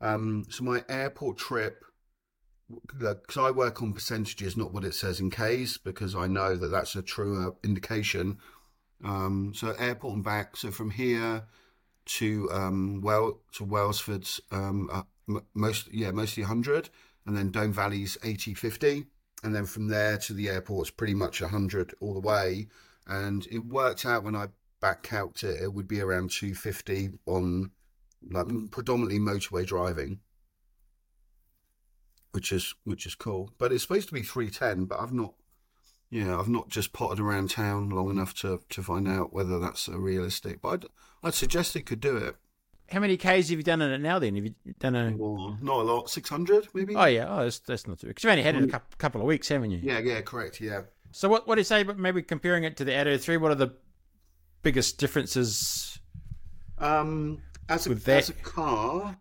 Um, 0.00 0.44
so 0.50 0.64
my 0.64 0.84
airport 0.88 1.38
trip, 1.38 1.84
because 2.98 3.36
I 3.36 3.50
work 3.50 3.82
on 3.82 3.92
percentages, 3.92 4.56
not 4.56 4.72
what 4.72 4.84
it 4.84 4.94
says 4.94 5.20
in 5.20 5.30
K's, 5.30 5.78
because 5.78 6.14
I 6.14 6.26
know 6.26 6.56
that 6.56 6.68
that's 6.68 6.96
a 6.96 7.02
truer 7.02 7.54
indication. 7.62 8.38
Um, 9.04 9.52
so 9.54 9.72
airport 9.78 10.14
and 10.14 10.24
back. 10.24 10.56
So 10.56 10.70
from 10.70 10.90
here 10.90 11.44
to 12.04 12.48
um, 12.52 13.00
well 13.02 13.40
to 13.52 13.64
Wellsford's 13.64 14.40
um, 14.50 14.88
uh, 14.92 15.40
most 15.54 15.92
yeah 15.92 16.10
mostly 16.10 16.42
100 16.42 16.90
and 17.26 17.36
then 17.36 17.50
Dome 17.50 17.72
Valley's 17.72 18.18
80 18.24 18.54
50 18.54 19.04
and 19.44 19.54
then 19.54 19.66
from 19.66 19.88
there 19.88 20.18
to 20.18 20.32
the 20.32 20.48
airport's 20.48 20.90
pretty 20.90 21.14
much 21.14 21.40
100 21.40 21.94
all 22.00 22.14
the 22.14 22.20
way 22.20 22.68
and 23.06 23.46
it 23.50 23.64
worked 23.64 24.04
out 24.04 24.24
when 24.24 24.34
I 24.34 24.48
back 24.82 25.02
calced 25.02 25.44
it 25.44 25.62
it 25.62 25.72
would 25.72 25.88
be 25.88 26.00
around 26.00 26.30
250 26.30 27.12
on 27.26 27.70
like 28.30 28.46
predominantly 28.70 29.18
motorway 29.18 29.64
driving 29.64 30.18
which 32.32 32.52
is 32.52 32.74
which 32.84 33.06
is 33.06 33.14
cool 33.14 33.50
but 33.58 33.72
it's 33.72 33.82
supposed 33.82 34.08
to 34.08 34.14
be 34.14 34.22
310 34.22 34.84
but 34.84 35.00
I've 35.00 35.12
not 35.12 35.34
yeah 36.10 36.38
I've 36.38 36.48
not 36.48 36.68
just 36.68 36.92
potted 36.92 37.20
around 37.20 37.50
town 37.50 37.88
long 37.88 38.10
enough 38.10 38.34
to 38.40 38.60
to 38.68 38.82
find 38.82 39.08
out 39.08 39.32
whether 39.32 39.58
that's 39.58 39.88
a 39.88 39.98
realistic 39.98 40.60
but 40.60 40.68
I'd, 40.68 40.84
I'd 41.22 41.34
suggest 41.34 41.76
it 41.76 41.86
could 41.86 42.00
do 42.00 42.16
it 42.16 42.36
how 42.92 43.00
many 43.00 43.16
Ks 43.16 43.24
have 43.24 43.50
you 43.50 43.62
done 43.62 43.80
in 43.80 43.90
it 43.90 44.00
now? 44.02 44.18
Then 44.18 44.34
have 44.36 44.44
you 44.44 44.54
done 44.78 44.94
a 44.94 45.14
well, 45.16 45.56
not 45.62 45.80
a 45.80 45.82
lot, 45.82 46.10
six 46.10 46.28
hundred 46.28 46.68
maybe. 46.74 46.94
Oh 46.94 47.06
yeah, 47.06 47.26
oh 47.26 47.44
that's, 47.44 47.58
that's 47.60 47.86
not 47.86 47.98
too 47.98 48.08
because 48.08 48.22
you've 48.22 48.32
only 48.32 48.42
had 48.42 48.56
it 48.56 48.72
a 48.72 48.82
couple 48.98 49.20
of 49.20 49.26
weeks, 49.26 49.48
haven't 49.48 49.70
you? 49.70 49.80
Yeah, 49.82 49.98
yeah, 50.00 50.20
correct, 50.20 50.60
yeah. 50.60 50.82
So 51.10 51.28
what 51.28 51.46
what 51.48 51.54
do 51.54 51.60
you 51.60 51.64
say? 51.64 51.82
But 51.84 51.98
maybe 51.98 52.22
comparing 52.22 52.64
it 52.64 52.76
to 52.78 52.84
the 52.84 52.94
Atto 52.94 53.16
three, 53.16 53.38
what 53.38 53.50
are 53.50 53.56
the 53.56 53.72
biggest 54.62 54.98
differences? 54.98 55.98
Um, 56.78 57.42
as 57.68 57.86
a 57.86 57.90
with 57.90 58.04
that? 58.04 58.18
as 58.18 58.30
a 58.30 58.34
car, 58.34 59.16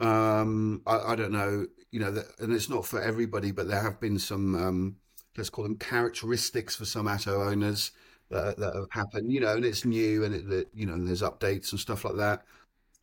um, 0.00 0.82
I, 0.86 0.98
I 1.12 1.16
don't 1.16 1.32
know, 1.32 1.66
you 1.90 2.00
know, 2.00 2.22
and 2.38 2.52
it's 2.52 2.68
not 2.68 2.86
for 2.86 3.00
everybody, 3.00 3.50
but 3.50 3.68
there 3.68 3.82
have 3.82 4.00
been 4.00 4.18
some 4.18 4.54
um, 4.54 4.96
let's 5.38 5.50
call 5.50 5.64
them 5.64 5.76
characteristics 5.76 6.76
for 6.76 6.84
some 6.84 7.08
Atto 7.08 7.42
owners 7.42 7.92
that, 8.30 8.58
that 8.58 8.74
have 8.74 8.90
happened, 8.90 9.32
you 9.32 9.40
know, 9.40 9.54
and 9.54 9.64
it's 9.64 9.84
new 9.84 10.24
and 10.24 10.34
it, 10.34 10.48
that, 10.48 10.68
you 10.74 10.84
know, 10.84 10.98
there's 10.98 11.22
updates 11.22 11.70
and 11.70 11.80
stuff 11.80 12.04
like 12.04 12.16
that. 12.16 12.44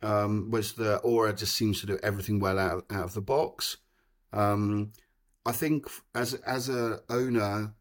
Um, 0.02 0.48
whereas 0.50 0.74
the 0.74 0.98
Ora 0.98 1.32
just 1.32 1.56
seems 1.56 1.80
to 1.80 1.86
do 1.86 1.98
everything 2.02 2.38
well 2.38 2.58
out, 2.58 2.84
out 2.90 3.04
of 3.04 3.14
the 3.14 3.22
box. 3.22 3.78
Um, 4.32 4.92
I 5.46 5.52
think 5.52 5.86
as 6.14 6.34
as 6.34 6.68
a 6.68 7.00
owner, 7.08 7.72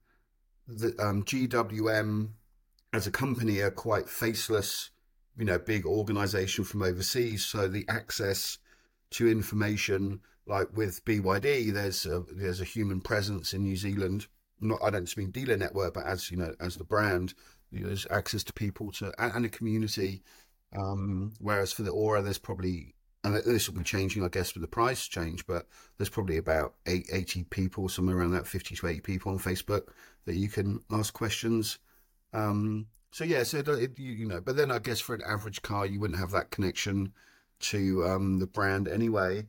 the 0.67 0.95
um, 0.99 1.23
GWM 1.23 2.29
as 2.95 3.07
a 3.07 3.11
company 3.11 3.59
are 3.59 3.71
quite 3.71 4.09
faceless, 4.09 4.89
you 5.37 5.45
know, 5.45 5.59
big 5.59 5.85
organisation 5.85 6.63
from 6.63 6.81
overseas. 6.81 7.45
So 7.45 7.67
the 7.67 7.85
access 7.89 8.57
to 9.11 9.27
information, 9.27 10.21
like 10.47 10.75
with 10.75 11.03
BYD, 11.05 11.73
there's 11.73 12.05
a, 12.05 12.23
there's 12.31 12.61
a 12.61 12.65
human 12.65 13.01
presence 13.01 13.53
in 13.53 13.63
New 13.63 13.75
Zealand 13.75 14.27
not 14.61 14.79
I 14.83 14.89
don't 14.89 15.05
just 15.05 15.17
mean 15.17 15.31
dealer 15.31 15.57
network, 15.57 15.93
but 15.93 16.05
as 16.05 16.31
you 16.31 16.37
know, 16.37 16.53
as 16.59 16.75
the 16.75 16.83
brand, 16.83 17.33
there's 17.71 18.07
access 18.09 18.43
to 18.45 18.53
people 18.53 18.91
to 18.93 19.11
and, 19.17 19.45
a 19.45 19.49
community. 19.49 20.23
Um, 20.75 21.33
whereas 21.39 21.71
for 21.71 21.83
the 21.83 21.91
Ora, 21.91 22.21
there's 22.21 22.37
probably 22.37 22.95
and 23.23 23.35
this 23.35 23.67
will 23.67 23.77
be 23.77 23.83
changing, 23.83 24.23
I 24.23 24.27
guess, 24.27 24.53
with 24.53 24.61
the 24.61 24.67
price 24.67 25.07
change, 25.07 25.47
but 25.47 25.67
there's 25.97 26.09
probably 26.09 26.37
about 26.37 26.75
80 26.85 27.45
people, 27.45 27.89
somewhere 27.89 28.17
around 28.17 28.31
that 28.33 28.45
50 28.45 28.75
to 28.75 28.87
80 28.87 28.99
people 28.99 29.31
on 29.31 29.39
Facebook 29.39 29.87
that 30.25 30.35
you 30.35 30.47
can 30.47 30.81
ask 30.91 31.11
questions. 31.11 31.79
Um, 32.35 32.87
So 33.15 33.23
yeah, 33.23 33.43
so 33.43 33.59
it, 33.59 33.97
you, 33.97 34.11
you 34.11 34.27
know, 34.27 34.41
but 34.41 34.57
then 34.57 34.71
I 34.71 34.79
guess 34.79 34.99
for 34.99 35.15
an 35.15 35.21
average 35.25 35.61
car, 35.61 35.85
you 35.85 36.01
wouldn't 36.01 36.19
have 36.19 36.31
that 36.31 36.51
connection 36.51 37.13
to 37.61 38.05
um, 38.05 38.39
the 38.39 38.45
brand 38.45 38.89
anyway. 38.89 39.47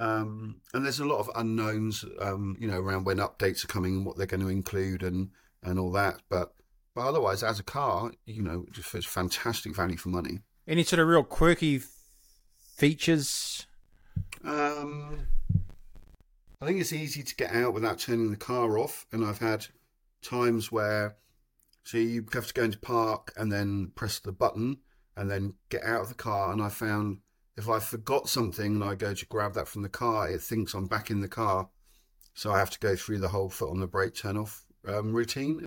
Um, 0.00 0.56
and 0.74 0.84
there's 0.84 0.98
a 0.98 1.04
lot 1.04 1.20
of 1.20 1.30
unknowns, 1.36 2.04
um, 2.20 2.56
you 2.58 2.66
know, 2.66 2.80
around 2.80 3.04
when 3.04 3.18
updates 3.18 3.62
are 3.62 3.68
coming 3.68 3.98
and 3.98 4.04
what 4.04 4.16
they're 4.16 4.26
going 4.26 4.40
to 4.40 4.48
include 4.48 5.04
and 5.04 5.30
and 5.62 5.78
all 5.78 5.92
that. 5.92 6.22
But 6.28 6.54
but 6.92 7.06
otherwise, 7.06 7.44
as 7.44 7.60
a 7.60 7.62
car, 7.62 8.10
you 8.26 8.42
know, 8.42 8.66
it's 8.74 9.06
fantastic 9.06 9.76
value 9.76 9.96
for 9.96 10.08
money. 10.08 10.40
Any 10.66 10.82
sort 10.82 10.98
of 10.98 11.06
real 11.06 11.22
quirky 11.22 11.82
features? 12.76 13.64
Um, 14.44 15.28
I 16.60 16.66
think 16.66 16.80
it's 16.80 16.92
easy 16.92 17.22
to 17.22 17.36
get 17.36 17.52
out 17.52 17.74
without 17.74 18.00
turning 18.00 18.32
the 18.32 18.36
car 18.36 18.76
off, 18.76 19.06
and 19.12 19.24
I've 19.24 19.38
had 19.38 19.66
times 20.20 20.72
where 20.72 21.14
so 21.84 21.98
you 21.98 22.24
have 22.32 22.46
to 22.46 22.54
go 22.54 22.64
into 22.64 22.78
park 22.78 23.32
and 23.36 23.50
then 23.50 23.92
press 23.94 24.18
the 24.18 24.32
button 24.32 24.78
and 25.16 25.30
then 25.30 25.54
get 25.68 25.84
out 25.84 26.02
of 26.02 26.08
the 26.08 26.14
car. 26.14 26.52
And 26.52 26.62
I 26.62 26.68
found 26.68 27.18
if 27.56 27.68
I 27.68 27.80
forgot 27.80 28.28
something 28.28 28.74
and 28.74 28.84
I 28.84 28.94
go 28.94 29.14
to 29.14 29.26
grab 29.26 29.54
that 29.54 29.68
from 29.68 29.82
the 29.82 29.88
car, 29.88 30.30
it 30.30 30.40
thinks 30.40 30.74
I'm 30.74 30.86
back 30.86 31.10
in 31.10 31.20
the 31.20 31.28
car. 31.28 31.68
So 32.34 32.50
I 32.50 32.58
have 32.58 32.70
to 32.70 32.78
go 32.78 32.96
through 32.96 33.18
the 33.18 33.28
whole 33.28 33.50
foot 33.50 33.70
on 33.70 33.80
the 33.80 33.86
brake 33.86 34.14
turn 34.14 34.36
off 34.36 34.64
um, 34.88 35.12
routine. 35.12 35.66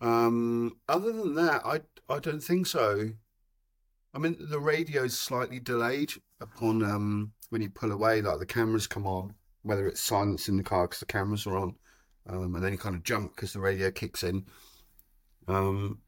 Um, 0.00 0.76
other 0.88 1.12
than 1.12 1.34
that, 1.34 1.62
I, 1.64 1.80
I 2.08 2.18
don't 2.20 2.42
think 2.42 2.66
so. 2.66 3.10
I 4.14 4.18
mean, 4.18 4.36
the 4.38 4.60
radio 4.60 5.04
is 5.04 5.18
slightly 5.18 5.58
delayed 5.58 6.12
upon 6.40 6.82
um, 6.82 7.32
when 7.50 7.60
you 7.60 7.70
pull 7.70 7.92
away, 7.92 8.22
like 8.22 8.38
the 8.38 8.46
cameras 8.46 8.86
come 8.86 9.06
on, 9.06 9.34
whether 9.62 9.86
it's 9.86 10.00
silence 10.00 10.48
in 10.48 10.56
the 10.56 10.62
car 10.62 10.86
because 10.86 11.00
the 11.00 11.06
cameras 11.06 11.46
are 11.46 11.56
on, 11.56 11.74
um, 12.28 12.54
and 12.54 12.64
then 12.64 12.72
you 12.72 12.78
kind 12.78 12.94
of 12.94 13.02
jump 13.02 13.34
because 13.34 13.52
the 13.52 13.60
radio 13.60 13.90
kicks 13.90 14.22
in. 14.22 14.46
Um, 15.48 16.00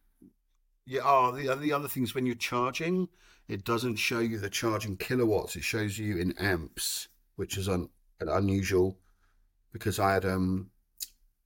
yeah, 0.86 1.00
oh, 1.04 1.32
the, 1.32 1.54
the 1.54 1.72
other 1.72 1.88
things 1.88 2.14
when 2.14 2.26
you're 2.26 2.34
charging, 2.34 3.08
it 3.46 3.64
doesn't 3.64 3.96
show 3.96 4.20
you 4.20 4.38
the 4.38 4.50
charging 4.50 4.96
kilowatts. 4.96 5.56
It 5.56 5.64
shows 5.64 5.98
you 5.98 6.18
in 6.18 6.32
amps, 6.38 7.08
which 7.36 7.56
is 7.56 7.68
un, 7.68 7.88
unusual 8.20 8.98
because 9.72 9.98
I 9.98 10.14
had 10.14 10.24
um, 10.24 10.70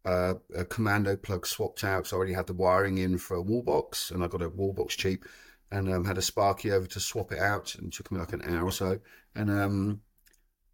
uh, 0.05 0.35
a 0.55 0.65
commando 0.65 1.17
plug 1.17 1.47
swapped 1.47 1.85
out. 1.85 2.07
So 2.07 2.17
I 2.17 2.19
already 2.19 2.33
had 2.35 2.47
the 2.47 2.55
wiring 2.55 2.99
in 2.99 3.19
for 3.19 3.35
a 3.37 3.43
wall 3.43 3.63
box, 3.63 4.11
and 4.11 4.23
I 4.23 4.29
got 4.29 4.43
a 4.43 4.49
wall 4.49 4.73
box 4.73 4.97
cheap, 4.97 5.25
and 5.71 5.93
um, 5.93 6.05
had 6.05 6.19
a 6.19 6.23
Sparky 6.23 6.71
over 6.71 6.87
to 6.87 7.01
swap 7.01 7.33
it 7.33 7.39
out, 7.39 7.75
and 7.75 7.89
it 7.89 7.95
took 7.95 8.11
me 8.11 8.19
like 8.19 8.33
an 8.33 8.43
hour 8.43 8.67
or 8.67 8.73
so. 8.73 8.99
And 9.35 9.51
um, 9.51 10.01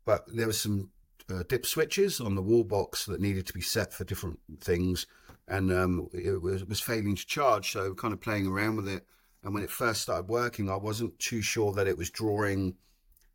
but 0.04 0.24
there 0.28 0.46
was 0.46 0.60
some 0.60 0.90
uh, 1.30 1.42
dip 1.48 1.66
switches 1.66 2.20
on 2.20 2.34
the 2.34 2.42
wall 2.42 2.64
box 2.64 3.06
that 3.06 3.20
needed 3.20 3.46
to 3.46 3.52
be 3.52 3.60
set 3.60 3.92
for 3.92 4.04
different 4.04 4.38
things 4.60 5.06
and 5.48 5.72
um, 5.72 6.08
it 6.12 6.40
was, 6.40 6.64
was 6.64 6.80
failing 6.80 7.16
to 7.16 7.26
charge. 7.26 7.72
So 7.72 7.94
kind 7.94 8.12
of 8.12 8.20
playing 8.20 8.46
around 8.46 8.76
with 8.76 8.88
it. 8.88 9.04
And 9.42 9.54
when 9.54 9.62
it 9.62 9.70
first 9.70 10.02
started 10.02 10.28
working, 10.28 10.68
I 10.68 10.76
wasn't 10.76 11.18
too 11.18 11.42
sure 11.42 11.72
that 11.72 11.86
it 11.86 11.96
was 11.96 12.10
drawing 12.10 12.74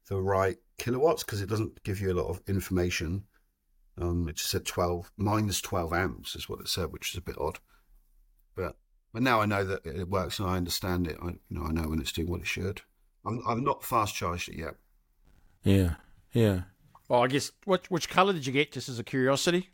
the 0.07 0.21
right 0.21 0.57
kilowatts 0.77 1.23
because 1.23 1.41
it 1.41 1.49
doesn't 1.49 1.83
give 1.83 1.99
you 1.99 2.11
a 2.11 2.19
lot 2.19 2.29
of 2.29 2.41
information. 2.47 3.23
Um, 3.99 4.27
it 4.27 4.35
just 4.35 4.49
said 4.49 4.65
12 4.65 5.11
minus 5.17 5.61
12 5.61 5.93
amps 5.93 6.35
is 6.35 6.49
what 6.49 6.59
it 6.59 6.67
said, 6.67 6.91
which 6.91 7.11
is 7.11 7.17
a 7.17 7.21
bit 7.21 7.37
odd. 7.39 7.59
But 8.55 8.75
but 9.13 9.21
now 9.21 9.41
I 9.41 9.45
know 9.45 9.63
that 9.63 9.85
it 9.85 10.09
works 10.09 10.39
and 10.39 10.49
I 10.49 10.57
understand 10.57 11.07
it. 11.07 11.17
I 11.21 11.27
you 11.27 11.39
know 11.49 11.63
I 11.63 11.71
know 11.71 11.89
when 11.89 11.99
it's 11.99 12.11
doing 12.11 12.29
what 12.29 12.41
it 12.41 12.47
should. 12.47 12.81
I'm 13.25 13.41
I've 13.47 13.59
not 13.59 13.83
fast 13.83 14.15
charged 14.15 14.49
it 14.49 14.57
yet. 14.57 14.75
Yeah, 15.63 15.95
yeah. 16.31 16.61
Well, 17.07 17.23
I 17.23 17.27
guess 17.27 17.51
what 17.65 17.89
which 17.89 18.09
color 18.09 18.33
did 18.33 18.45
you 18.45 18.53
get? 18.53 18.71
Just 18.71 18.89
as 18.89 18.99
a 18.99 19.03
curiosity. 19.03 19.69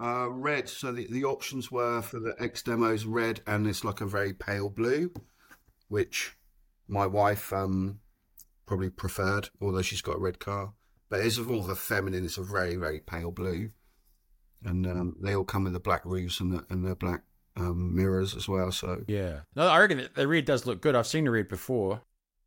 Uh, 0.00 0.28
red. 0.30 0.68
So 0.68 0.92
the, 0.92 1.06
the 1.10 1.24
options 1.24 1.70
were 1.70 2.02
for 2.02 2.18
the 2.18 2.34
X 2.40 2.62
demos 2.62 3.04
red 3.04 3.40
and 3.46 3.66
it's 3.66 3.84
like 3.84 4.00
a 4.00 4.06
very 4.06 4.32
pale 4.32 4.68
blue, 4.68 5.12
which 5.88 6.36
my 6.88 7.06
wife 7.06 7.52
um, 7.52 8.00
probably 8.66 8.90
preferred, 8.90 9.50
although 9.60 9.82
she's 9.82 10.02
got 10.02 10.16
a 10.16 10.20
red 10.20 10.38
car. 10.38 10.72
But 11.08 11.20
it's 11.20 11.38
of 11.38 11.50
all 11.50 11.62
the 11.62 11.76
feminine. 11.76 12.24
It's 12.24 12.38
a 12.38 12.42
very 12.42 12.76
very 12.76 12.98
pale 12.98 13.30
blue, 13.30 13.70
and 14.64 14.86
um, 14.86 15.16
they 15.20 15.34
all 15.34 15.44
come 15.44 15.64
with 15.64 15.72
the 15.72 15.80
black 15.80 16.04
roofs 16.04 16.40
and 16.40 16.52
the 16.52 16.66
and 16.70 16.84
the 16.84 16.96
black 16.96 17.22
um, 17.56 17.94
mirrors 17.94 18.34
as 18.34 18.48
well. 18.48 18.72
So 18.72 19.04
yeah, 19.06 19.40
no, 19.54 19.68
I 19.68 19.78
reckon 19.78 20.08
the 20.14 20.26
red 20.26 20.44
does 20.44 20.66
look 20.66 20.80
good. 20.80 20.96
I've 20.96 21.06
seen 21.06 21.24
the 21.24 21.30
red 21.30 21.48
before. 21.48 22.00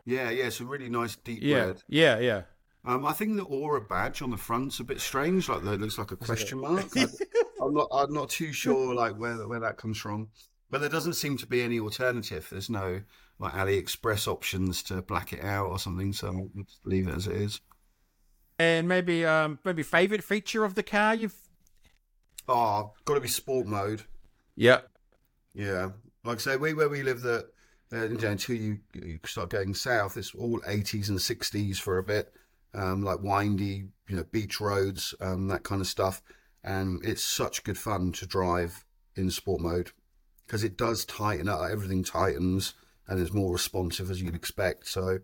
Yeah, 0.06 0.30
yeah, 0.30 0.46
it's 0.46 0.60
a 0.60 0.66
really 0.66 0.90
nice 0.90 1.16
deep 1.16 1.40
yeah, 1.42 1.58
red. 1.58 1.84
Yeah, 1.88 2.20
yeah. 2.20 2.42
Um, 2.88 3.06
I 3.06 3.12
think 3.12 3.36
the 3.36 3.44
Ora 3.44 3.82
badge 3.82 4.22
on 4.22 4.32
the 4.32 4.38
front's 4.38 4.80
a 4.80 4.84
bit 4.86 5.02
strange. 5.02 5.50
Like 5.50 5.62
it 5.62 5.82
looks 5.82 5.98
like 5.98 6.12
a 6.12 6.16
question 6.16 6.62
mark. 6.62 6.86
I, 6.96 7.02
am 7.62 7.74
not. 7.74 7.90
I'm 7.92 8.14
not 8.14 8.30
too 8.30 8.54
sure 8.54 8.96
like 8.96 9.18
where 9.18 9.46
where 9.46 9.60
that 9.60 9.76
comes 9.76 9.98
from. 9.98 10.30
But 10.70 10.80
there 10.80 10.90
doesn't 10.90 11.14
seem 11.14 11.38
to 11.40 11.46
be 11.46 11.62
any 11.62 11.82
alternative. 11.82 12.48
There's 12.50 12.70
no 12.70 13.02
like 13.40 13.52
AliExpress 13.52 14.30
options 14.30 14.84
to 14.84 15.02
black 15.02 15.34
it 15.34 15.44
out 15.44 15.68
or 15.68 15.80
something. 15.80 16.14
So 16.14 16.28
I'll 16.28 16.50
leave 16.86 17.10
it 17.10 17.16
as 17.16 17.28
it 17.28 17.36
is. 17.36 17.60
And 18.58 18.88
maybe 18.88 19.26
um 19.26 19.60
maybe 19.66 19.84
favorite 19.84 20.24
feature 20.24 20.64
of 20.64 20.76
the 20.76 20.84
car 20.84 21.14
you've. 21.14 21.36
Oh, 22.48 22.94
got 23.04 23.16
to 23.16 23.20
be 23.20 23.28
sport 23.28 23.68
mode. 23.68 24.04
Yeah. 24.56 24.80
Yeah. 25.54 25.90
Like 26.24 26.38
I 26.38 26.40
say, 26.40 26.56
we 26.56 26.74
where 26.74 26.90
we 26.90 27.04
live 27.04 27.22
that. 27.24 27.50
Uh, 27.90 28.00
until 28.00 28.56
you, 28.58 28.80
you 28.94 29.18
start 29.26 29.50
going 29.50 29.74
south, 29.74 30.18
it's 30.18 30.36
all 30.36 30.60
80s 30.68 31.08
and 31.08 31.18
60s 31.18 31.78
for 31.78 32.00
a 32.00 32.04
bit 32.04 32.34
um, 32.78 33.02
like 33.02 33.22
windy, 33.22 33.86
you 34.08 34.16
know, 34.16 34.24
beach 34.32 34.62
roads, 34.62 35.14
um, 35.20 35.48
that 35.48 35.64
kind 35.64 35.82
of 35.82 35.88
stuff. 35.88 36.22
And 36.64 37.04
it's 37.04 37.24
such 37.24 37.64
good 37.64 37.78
fun 37.78 38.12
to 38.14 38.26
drive 38.26 38.86
in 39.16 39.32
sport 39.32 39.62
mode 39.62 39.92
because 40.46 40.64
it 40.64 40.78
does 40.78 41.04
tighten 41.06 41.50
up. 41.50 41.62
Everything 41.70 42.04
tightens 42.04 42.76
and 43.08 43.20
is 43.20 43.34
more 43.34 43.52
responsive 43.52 44.12
as 44.12 44.22
you'd 44.22 44.36
expect. 44.36 44.88
So, 44.88 45.20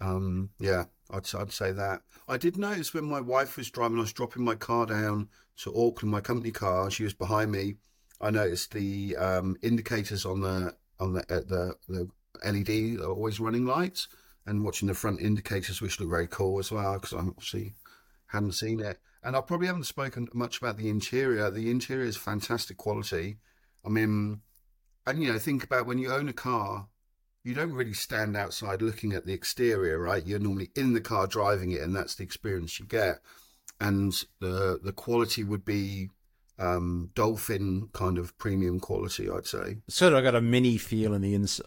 um, 0.00 0.50
yeah, 0.58 0.84
I'd, 1.10 1.34
I'd 1.34 1.52
say 1.52 1.72
that. 1.72 2.02
I 2.28 2.36
did 2.36 2.56
notice 2.56 2.94
when 2.94 3.04
my 3.04 3.20
wife 3.20 3.56
was 3.56 3.70
driving, 3.70 3.98
I 3.98 4.02
was 4.02 4.12
dropping 4.12 4.44
my 4.44 4.54
car 4.54 4.86
down 4.86 5.28
to 5.58 5.74
Auckland, 5.74 6.12
my 6.12 6.20
company 6.20 6.52
car. 6.52 6.90
She 6.90 7.04
was 7.04 7.14
behind 7.14 7.52
me. 7.52 7.76
I 8.20 8.30
noticed 8.30 8.72
the 8.72 9.16
um, 9.16 9.56
indicators 9.62 10.24
on 10.24 10.40
the 10.40 10.74
on 10.98 11.14
the 11.14 11.20
uh, 11.22 11.40
the 11.40 11.74
the 11.88 12.08
LED 12.44 13.00
always 13.00 13.40
running 13.40 13.66
lights 13.66 14.08
and 14.46 14.64
watching 14.64 14.88
the 14.88 14.94
front 14.94 15.20
indicators, 15.20 15.80
which 15.80 16.00
look 16.00 16.10
very 16.10 16.28
cool 16.28 16.58
as 16.58 16.70
well, 16.70 16.94
because 16.94 17.12
I 17.12 17.18
obviously 17.18 17.74
hadn't 18.28 18.52
seen 18.52 18.80
it. 18.80 18.98
And 19.22 19.36
I 19.36 19.40
probably 19.40 19.66
haven't 19.66 19.84
spoken 19.84 20.28
much 20.32 20.58
about 20.58 20.76
the 20.76 20.88
interior. 20.88 21.50
The 21.50 21.70
interior 21.70 22.04
is 22.04 22.16
fantastic 22.16 22.76
quality. 22.76 23.38
I 23.84 23.88
mean, 23.88 24.40
and 25.06 25.22
you 25.22 25.32
know, 25.32 25.38
think 25.38 25.64
about 25.64 25.86
when 25.86 25.98
you 25.98 26.12
own 26.12 26.28
a 26.28 26.32
car, 26.32 26.88
you 27.42 27.54
don't 27.54 27.72
really 27.72 27.92
stand 27.92 28.36
outside 28.36 28.82
looking 28.82 29.12
at 29.12 29.24
the 29.24 29.32
exterior, 29.32 29.98
right? 29.98 30.26
You're 30.26 30.38
normally 30.38 30.70
in 30.74 30.94
the 30.94 31.00
car 31.00 31.26
driving 31.26 31.70
it, 31.70 31.80
and 31.80 31.94
that's 31.94 32.16
the 32.16 32.24
experience 32.24 32.78
you 32.78 32.86
get. 32.86 33.20
And 33.80 34.12
the 34.40 34.80
the 34.82 34.92
quality 34.92 35.44
would 35.44 35.64
be 35.64 36.10
um, 36.58 37.10
dolphin 37.14 37.88
kind 37.92 38.18
of 38.18 38.36
premium 38.38 38.80
quality, 38.80 39.30
I'd 39.30 39.46
say. 39.46 39.78
Sort 39.88 40.14
of 40.14 40.22
got 40.22 40.34
a 40.34 40.40
mini 40.40 40.76
feel 40.76 41.14
in 41.14 41.22
the 41.22 41.34
inside, 41.34 41.66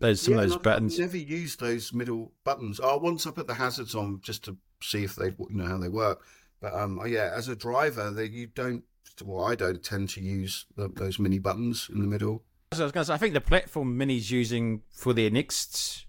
those 0.00 0.20
some 0.20 0.34
yeah, 0.34 0.40
of 0.40 0.48
those 0.48 0.56
I've, 0.56 0.62
buttons. 0.62 0.94
I've 0.94 1.00
never 1.00 1.16
used 1.16 1.60
those 1.60 1.92
middle 1.92 2.32
buttons. 2.44 2.80
Oh, 2.82 2.98
once 2.98 3.26
I 3.26 3.30
put 3.30 3.46
the 3.46 3.54
hazards 3.54 3.94
on 3.94 4.20
just 4.22 4.44
to 4.44 4.56
see 4.82 5.04
if 5.04 5.14
they 5.16 5.26
you 5.28 5.46
know 5.50 5.66
how 5.66 5.78
they 5.78 5.88
work. 5.88 6.22
But 6.60 6.74
um, 6.74 6.98
oh, 7.00 7.06
yeah, 7.06 7.32
as 7.34 7.48
a 7.48 7.56
driver, 7.56 8.10
that 8.10 8.30
you 8.30 8.46
don't. 8.46 8.84
Well, 9.24 9.44
I 9.44 9.54
don't 9.54 9.82
tend 9.82 10.08
to 10.10 10.20
use 10.20 10.66
the, 10.76 10.88
those 10.88 11.18
mini 11.18 11.38
buttons 11.38 11.88
in 11.92 12.00
the 12.00 12.06
middle. 12.06 12.44
So 12.72 12.82
I 12.82 12.84
was 12.84 12.92
going 12.92 13.02
to 13.02 13.08
say, 13.08 13.14
I 13.14 13.18
think 13.18 13.34
the 13.34 13.40
platform 13.42 13.98
Mini's 13.98 14.30
using 14.30 14.80
for 14.90 15.12
their 15.12 15.28
next 15.28 16.06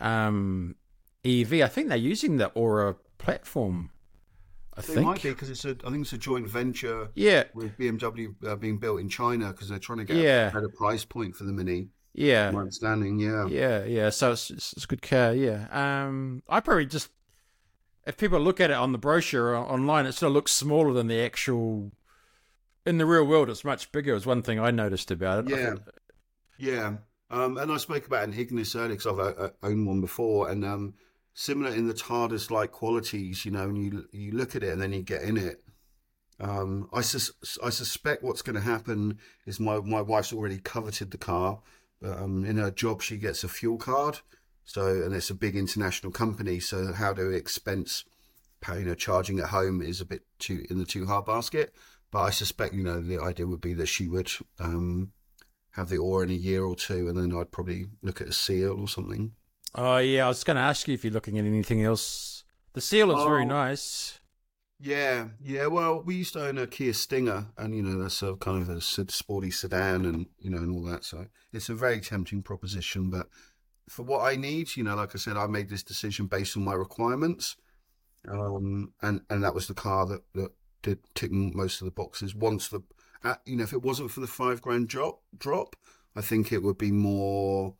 um, 0.00 0.74
EV, 1.24 1.54
I 1.62 1.66
think 1.68 1.88
they're 1.88 1.96
using 1.96 2.36
the 2.36 2.48
Ora 2.48 2.96
platform. 3.18 3.90
I 4.76 4.82
They 4.82 4.94
think. 4.94 5.06
might 5.06 5.22
be 5.22 5.30
because 5.30 5.50
it's 5.50 5.64
a. 5.64 5.70
I 5.84 5.90
think 5.90 6.02
it's 6.02 6.12
a 6.12 6.18
joint 6.18 6.48
venture 6.48 7.08
Yeah, 7.14 7.44
with 7.54 7.76
BMW 7.76 8.34
uh, 8.46 8.56
being 8.56 8.78
built 8.78 9.00
in 9.00 9.08
China 9.08 9.48
because 9.52 9.68
they're 9.68 9.78
trying 9.78 9.98
to 9.98 10.04
get 10.04 10.16
Yeah. 10.16 10.48
a 10.48 10.52
better 10.52 10.68
price 10.68 11.04
point 11.04 11.34
for 11.34 11.44
the 11.44 11.52
Mini. 11.52 11.88
Yeah, 12.12 12.50
My 12.50 12.60
understanding, 12.60 13.18
yeah. 13.20 13.46
yeah, 13.46 13.84
yeah. 13.84 14.10
So 14.10 14.32
it's, 14.32 14.50
it's, 14.50 14.72
it's 14.74 14.86
good 14.86 15.02
care. 15.02 15.34
Yeah. 15.34 15.66
Um, 15.70 16.42
I 16.48 16.60
probably 16.60 16.86
just 16.86 17.10
if 18.06 18.16
people 18.16 18.40
look 18.40 18.60
at 18.60 18.70
it 18.70 18.74
on 18.76 18.92
the 18.92 18.98
brochure 18.98 19.50
or 19.50 19.56
online, 19.56 20.06
it 20.06 20.12
sort 20.12 20.28
of 20.30 20.34
looks 20.34 20.52
smaller 20.52 20.92
than 20.92 21.06
the 21.06 21.20
actual. 21.20 21.92
In 22.86 22.96
the 22.98 23.06
real 23.06 23.26
world, 23.26 23.50
it's 23.50 23.64
much 23.64 23.92
bigger. 23.92 24.14
Was 24.14 24.24
one 24.26 24.42
thing 24.42 24.58
I 24.58 24.70
noticed 24.70 25.10
about 25.10 25.44
it. 25.44 25.50
Yeah. 25.50 25.70
thought- 25.74 25.94
Yeah, 26.58 26.96
um, 27.30 27.56
and 27.58 27.70
I 27.70 27.76
spoke 27.76 28.06
about 28.06 28.24
an 28.24 28.34
Ignis 28.34 28.74
earlier 28.74 28.96
because 28.96 29.06
I've 29.06 29.18
uh, 29.38 29.50
owned 29.62 29.86
one 29.86 30.00
before, 30.00 30.48
and 30.48 30.64
um, 30.64 30.94
similar 31.34 31.70
in 31.72 31.86
the 31.86 31.94
TARDIS 31.94 32.50
like 32.50 32.72
qualities. 32.72 33.44
You 33.44 33.50
know, 33.52 33.64
and 33.64 33.78
you 33.78 34.06
you 34.12 34.32
look 34.32 34.56
at 34.56 34.62
it 34.62 34.72
and 34.72 34.80
then 34.80 34.92
you 34.92 35.02
get 35.02 35.22
in 35.22 35.36
it. 35.36 35.62
Um, 36.40 36.88
I 36.92 37.02
sus- 37.02 37.58
I 37.62 37.68
suspect 37.68 38.22
what's 38.22 38.40
going 38.42 38.56
to 38.56 38.62
happen 38.62 39.18
is 39.46 39.60
my 39.60 39.78
my 39.80 40.00
wife's 40.00 40.32
already 40.32 40.58
coveted 40.58 41.10
the 41.10 41.18
car. 41.18 41.60
Um, 42.02 42.44
in 42.44 42.56
her 42.56 42.70
job, 42.70 43.02
she 43.02 43.16
gets 43.18 43.44
a 43.44 43.48
fuel 43.48 43.76
card, 43.76 44.20
so 44.64 44.86
and 45.02 45.14
it's 45.14 45.30
a 45.30 45.34
big 45.34 45.56
international 45.56 46.12
company. 46.12 46.58
So 46.60 46.92
how 46.92 47.12
to 47.12 47.30
expense, 47.30 48.04
paying 48.60 48.86
her 48.86 48.94
charging 48.94 49.38
at 49.38 49.46
home 49.50 49.82
is 49.82 50.00
a 50.00 50.06
bit 50.06 50.22
too 50.38 50.64
in 50.70 50.78
the 50.78 50.86
too 50.86 51.06
hard 51.06 51.26
basket. 51.26 51.74
But 52.10 52.20
I 52.22 52.30
suspect 52.30 52.74
you 52.74 52.82
know 52.82 53.00
the 53.00 53.20
idea 53.20 53.46
would 53.46 53.60
be 53.60 53.74
that 53.74 53.86
she 53.86 54.08
would 54.08 54.30
um, 54.58 55.12
have 55.72 55.88
the 55.90 55.98
Ora 55.98 56.24
in 56.24 56.30
a 56.30 56.34
year 56.34 56.64
or 56.64 56.74
two, 56.74 57.08
and 57.08 57.16
then 57.16 57.36
I'd 57.38 57.52
probably 57.52 57.86
look 58.02 58.20
at 58.20 58.28
a 58.28 58.32
Seal 58.32 58.80
or 58.80 58.88
something. 58.88 59.32
Oh 59.74 59.98
yeah, 59.98 60.24
I 60.24 60.28
was 60.28 60.42
going 60.42 60.56
to 60.56 60.62
ask 60.62 60.88
you 60.88 60.94
if 60.94 61.04
you're 61.04 61.12
looking 61.12 61.38
at 61.38 61.44
anything 61.44 61.82
else. 61.84 62.44
The 62.72 62.80
Seal 62.80 63.10
is 63.16 63.24
very 63.24 63.42
Oh. 63.44 63.48
nice. 63.48 64.19
Yeah, 64.82 65.28
yeah. 65.42 65.66
Well, 65.66 66.02
we 66.02 66.16
used 66.16 66.32
to 66.32 66.46
own 66.46 66.56
a 66.56 66.66
Kia 66.66 66.94
Stinger, 66.94 67.48
and 67.58 67.74
you 67.76 67.82
know 67.82 68.02
that's 68.02 68.22
a 68.22 68.34
kind 68.36 68.62
of 68.62 68.70
a 68.70 68.80
sporty 68.80 69.50
sedan, 69.50 70.06
and 70.06 70.26
you 70.38 70.48
know, 70.48 70.56
and 70.56 70.74
all 70.74 70.82
that. 70.84 71.04
So 71.04 71.26
it's 71.52 71.68
a 71.68 71.74
very 71.74 72.00
tempting 72.00 72.42
proposition. 72.42 73.10
But 73.10 73.28
for 73.90 74.04
what 74.04 74.22
I 74.22 74.36
need, 74.36 74.74
you 74.76 74.82
know, 74.82 74.96
like 74.96 75.14
I 75.14 75.18
said, 75.18 75.36
I 75.36 75.46
made 75.48 75.68
this 75.68 75.82
decision 75.82 76.26
based 76.26 76.56
on 76.56 76.64
my 76.64 76.72
requirements, 76.72 77.56
um, 78.26 78.94
and 79.02 79.20
and 79.28 79.44
that 79.44 79.54
was 79.54 79.66
the 79.66 79.74
car 79.74 80.06
that 80.06 80.22
that 80.34 80.52
did 80.82 80.98
tick 81.14 81.30
most 81.30 81.82
of 81.82 81.84
the 81.84 81.90
boxes. 81.90 82.34
Once 82.34 82.68
the, 82.68 82.80
uh, 83.22 83.34
you 83.44 83.56
know, 83.56 83.64
if 83.64 83.74
it 83.74 83.82
wasn't 83.82 84.10
for 84.10 84.20
the 84.20 84.26
five 84.26 84.62
grand 84.62 84.88
drop, 84.88 85.20
drop, 85.36 85.76
I 86.16 86.22
think 86.22 86.52
it 86.52 86.62
would 86.62 86.78
be 86.78 86.90
more 86.90 87.74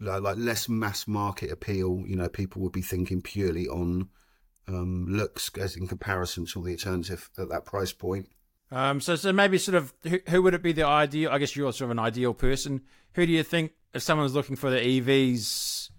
like, 0.00 0.22
like 0.22 0.38
less 0.38 0.70
mass 0.70 1.06
market 1.06 1.50
appeal. 1.50 2.02
You 2.06 2.16
know, 2.16 2.30
people 2.30 2.62
would 2.62 2.72
be 2.72 2.80
thinking 2.80 3.20
purely 3.20 3.68
on 3.68 4.08
um, 4.68 5.06
looks 5.08 5.50
as 5.58 5.76
in 5.76 5.86
comparison 5.86 6.46
to 6.46 6.58
all 6.58 6.64
the 6.64 6.72
alternative 6.72 7.30
at 7.38 7.48
that 7.48 7.64
price 7.64 7.92
point. 7.92 8.28
Um, 8.70 9.00
so 9.00 9.14
so 9.14 9.32
maybe 9.32 9.58
sort 9.58 9.76
of 9.76 9.94
who, 10.02 10.18
who 10.28 10.42
would 10.42 10.54
it 10.54 10.62
be 10.62 10.72
the 10.72 10.84
ideal? 10.86 11.30
I 11.30 11.38
guess 11.38 11.54
you're 11.54 11.72
sort 11.72 11.86
of 11.86 11.90
an 11.92 11.98
ideal 12.00 12.34
person. 12.34 12.82
Who 13.14 13.24
do 13.24 13.32
you 13.32 13.42
think 13.44 13.72
if 13.94 14.02
someone's 14.02 14.34
looking 14.34 14.56
for 14.56 14.70
the 14.70 14.78
EVs? 14.80 15.90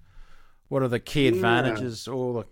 What 0.67 0.83
are 0.83 0.89
the 0.89 1.00
key 1.00 1.24
Yeah. 1.29 1.36
advantages? 1.36 2.07
Or 2.09 2.45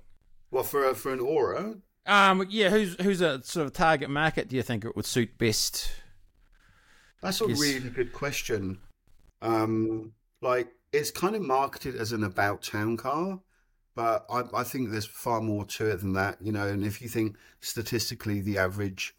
Well, 0.52 0.64
for 0.64 0.90
a, 0.90 0.96
for 0.96 1.12
an 1.12 1.20
Ora, 1.20 1.76
um, 2.06 2.46
yeah, 2.50 2.70
who's 2.70 2.96
who's 3.02 3.20
a 3.20 3.44
sort 3.44 3.66
of 3.66 3.74
target 3.74 4.10
market? 4.10 4.48
Do 4.48 4.56
you 4.56 4.62
think 4.64 4.86
it 4.86 4.96
would 4.96 5.06
suit 5.06 5.38
best? 5.38 5.92
that's 7.22 7.42
a 7.42 7.48
really 7.48 7.90
good 7.90 8.14
question. 8.14 8.80
Um, 9.42 10.14
like 10.42 10.70
it's 10.94 11.12
kind 11.12 11.36
of 11.36 11.42
marketed 11.42 11.96
as 11.96 12.12
an 12.14 12.24
about 12.24 12.62
town 12.64 12.96
car, 12.96 13.42
but 13.96 14.26
I, 14.30 14.44
I 14.54 14.64
think 14.64 14.92
there's 14.92 15.06
far 15.06 15.42
more 15.42 15.66
to 15.66 15.90
it 15.90 16.02
than 16.02 16.14
that. 16.14 16.38
You 16.42 16.52
know, 16.52 16.68
and 16.68 16.86
if 16.86 17.02
you 17.02 17.08
think 17.08 17.38
statistically, 17.62 18.42
the 18.42 18.58
average 18.58 19.16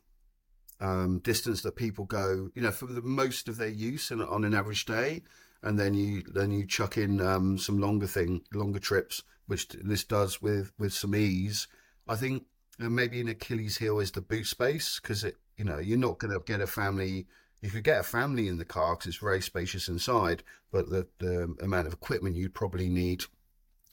um, 0.81 1.19
distance 1.21 1.63
that 1.63 1.77
people 1.77 2.05
go, 2.05 2.51
you 2.55 2.63
know, 2.63 2.71
for 2.71 2.87
the 2.87 3.03
most 3.03 3.49
of 3.49 3.57
their 3.57 3.69
use 3.69 4.11
in, 4.11 4.21
on 4.21 4.45
an 4.45 4.55
average 4.55 4.85
day, 4.85 5.23
and 5.63 5.79
then 5.79 5.95
you 5.95 6.23
then 6.33 6.51
you 6.51 6.67
chuck 6.67 6.99
in 6.99 7.21
um, 7.21 7.59
some 7.59 7.79
longer 7.79 8.07
thing, 8.07 8.43
longer 8.53 8.79
trips, 8.79 9.23
which 9.47 9.69
this 9.69 10.05
does 10.05 10.43
with 10.43 10.73
with 10.79 10.93
some 10.93 11.15
ease. 11.15 11.67
I 12.07 12.17
think 12.17 12.45
maybe 12.79 13.21
an 13.21 13.29
Achilles 13.29 13.79
heel 13.79 13.99
is 14.01 14.11
the 14.11 14.21
boot 14.21 14.47
space 14.47 15.01
because 15.01 15.25
it, 15.25 15.37
you 15.57 15.65
know, 15.65 15.79
you're 15.79 15.99
not 15.99 16.19
going 16.19 16.33
to 16.33 16.41
get 16.45 16.61
a 16.61 16.67
family. 16.67 17.27
You 17.63 17.71
could 17.71 17.85
get 17.85 18.01
a 18.01 18.05
family 18.05 18.49
in 18.49 18.59
the 18.59 18.67
car 18.67 18.95
because 18.95 19.07
it's 19.07 19.17
very 19.17 19.41
spacious 19.41 19.89
inside, 19.89 20.43
but 20.71 20.91
the 20.91 21.07
the 21.19 21.57
amount 21.63 21.87
of 21.87 21.95
equipment 21.95 22.37
you'd 22.37 22.55
probably 22.55 22.91
need, 22.91 23.25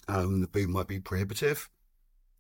um, 0.08 0.42
the 0.42 0.48
boot 0.48 0.70
might 0.70 0.88
be 0.88 1.00
prohibitive. 1.00 1.70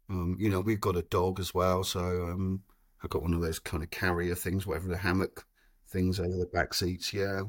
Um, 0.10 0.36
you 0.40 0.50
know, 0.50 0.60
we've 0.60 0.82
got 0.82 0.98
a 0.98 1.04
dog 1.04 1.40
as 1.40 1.54
well, 1.54 1.84
so 1.84 2.00
um, 2.00 2.64
I've 3.04 3.10
got 3.10 3.22
one 3.22 3.34
of 3.34 3.42
those 3.42 3.60
kind 3.60 3.84
of 3.84 3.90
carrier 3.90 4.36
things, 4.36 4.68
whatever 4.68 4.88
the 4.88 4.98
hammock 4.98 5.46
things 5.88 6.20
over 6.20 6.36
the 6.36 6.50
back 6.52 6.74
seats. 6.74 7.14
Yeah. 7.14 7.44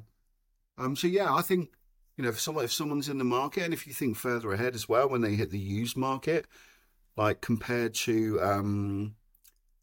Um. 0.78 0.97
So 0.97 1.06
yeah, 1.06 1.35
I 1.35 1.42
think 1.42 1.71
you 2.16 2.25
know 2.25 2.30
if 2.30 2.40
someone 2.40 2.64
if 2.64 2.73
someone's 2.73 3.09
in 3.09 3.18
the 3.18 3.25
market, 3.25 3.64
and 3.64 3.75
if 3.75 3.87
you 3.87 3.92
think 3.92 4.16
further 4.16 4.52
ahead 4.52 4.75
as 4.75 4.88
well, 4.88 5.09
when 5.09 5.21
they 5.21 5.35
hit 5.35 5.50
the 5.50 5.59
used 5.59 5.97
market, 5.97 6.47
like 7.16 7.40
compared 7.40 7.94
to 7.94 8.40
um, 8.40 9.14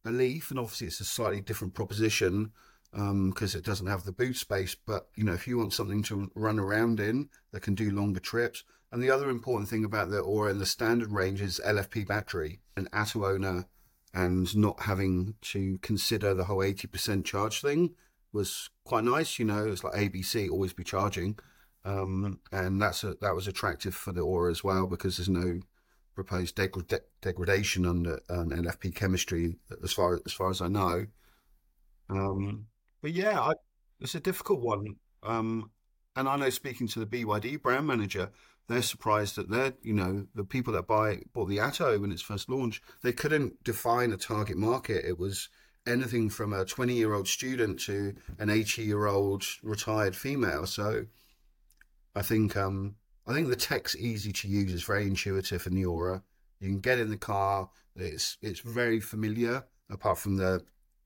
a 0.05 0.11
Leaf, 0.11 0.49
and 0.49 0.59
obviously 0.59 0.87
it's 0.87 1.01
a 1.01 1.05
slightly 1.05 1.41
different 1.41 1.73
proposition 1.73 2.51
because 2.91 3.55
it 3.55 3.63
doesn't 3.63 3.87
have 3.87 4.03
the 4.03 4.11
boot 4.11 4.35
space. 4.35 4.75
But 4.75 5.07
you 5.15 5.23
know, 5.23 5.33
if 5.33 5.47
you 5.47 5.57
want 5.57 5.73
something 5.73 6.03
to 6.03 6.31
run 6.35 6.59
around 6.59 6.99
in 6.99 7.29
that 7.51 7.61
can 7.61 7.75
do 7.75 7.91
longer 7.91 8.19
trips, 8.19 8.63
and 8.91 9.01
the 9.01 9.09
other 9.09 9.29
important 9.29 9.69
thing 9.69 9.85
about 9.85 10.09
the 10.09 10.19
Ora 10.19 10.51
in 10.51 10.59
the 10.59 10.65
standard 10.65 11.11
range 11.11 11.41
is 11.41 11.61
LFP 11.65 12.07
battery. 12.07 12.59
An 12.75 12.89
Atto 12.91 13.25
owner 13.25 13.65
and 14.13 14.55
not 14.55 14.81
having 14.81 15.35
to 15.41 15.77
consider 15.81 16.33
the 16.33 16.43
whole 16.43 16.57
80% 16.57 17.23
charge 17.23 17.61
thing 17.61 17.95
was 18.33 18.69
quite 18.83 19.05
nice. 19.05 19.39
You 19.39 19.45
know, 19.45 19.65
it's 19.67 19.83
like 19.83 19.93
ABC, 19.93 20.49
always 20.49 20.73
be 20.73 20.83
charging. 20.83 21.39
Um, 21.85 22.39
and 22.51 22.81
that's 22.81 23.03
a, 23.03 23.15
that 23.21 23.33
was 23.33 23.47
attractive 23.47 23.95
for 23.95 24.11
the 24.11 24.21
Ora 24.21 24.51
as 24.51 24.63
well 24.63 24.87
because 24.87 25.17
there's 25.17 25.29
no 25.29 25.61
proposed 26.13 26.57
degra- 26.57 26.99
degradation 27.21 27.85
under 27.85 28.19
um, 28.29 28.49
LFP 28.49 28.93
chemistry 28.93 29.55
as 29.83 29.93
far 29.93 30.19
as 30.25 30.33
far 30.33 30.49
as 30.49 30.61
I 30.61 30.67
know. 30.67 31.07
Um, 32.09 32.67
but 33.01 33.13
yeah, 33.13 33.39
I, 33.39 33.53
it's 34.01 34.15
a 34.15 34.19
difficult 34.19 34.59
one. 34.59 34.97
Um, 35.23 35.71
and 36.15 36.27
I 36.27 36.35
know 36.35 36.49
speaking 36.49 36.87
to 36.89 36.99
the 36.99 37.05
BYD 37.05 37.61
brand 37.61 37.87
manager, 37.87 38.31
they're 38.67 38.81
surprised 38.81 39.35
that 39.35 39.49
they're, 39.49 39.73
you 39.81 39.93
know, 39.93 40.27
the 40.33 40.43
people 40.43 40.73
that 40.73 40.87
buy 40.87 41.21
bought 41.33 41.49
the 41.49 41.59
Atto 41.59 41.99
when 41.99 42.11
its 42.11 42.21
first 42.21 42.49
launched, 42.49 42.83
they 43.01 43.11
couldn't 43.11 43.63
define 43.63 44.11
a 44.11 44.17
target 44.17 44.57
market. 44.57 45.03
It 45.05 45.19
was 45.19 45.49
anything 45.87 46.29
from 46.29 46.53
a 46.53 46.65
20 46.65 46.93
year 46.93 47.13
old 47.13 47.27
student 47.27 47.79
to 47.81 48.13
an 48.39 48.49
80 48.49 48.83
year 48.83 49.07
old 49.07 49.43
retired 49.63 50.15
female. 50.15 50.65
So 50.65 51.05
I 52.15 52.21
think, 52.21 52.55
um, 52.55 52.95
I 53.27 53.33
think 53.33 53.49
the 53.49 53.55
tech's 53.55 53.95
easy 53.95 54.31
to 54.31 54.47
use. 54.47 54.73
It's 54.73 54.83
very 54.83 55.05
intuitive 55.05 55.67
in 55.67 55.75
the 55.75 55.85
Ora. 55.85 56.23
You 56.59 56.69
can 56.69 56.79
get 56.79 56.99
in 56.99 57.09
the 57.09 57.17
car. 57.17 57.69
It's 57.95 58.37
it's 58.41 58.59
very 58.59 58.99
familiar, 58.99 59.65
apart 59.89 60.17
from 60.17 60.37
the 60.37 60.63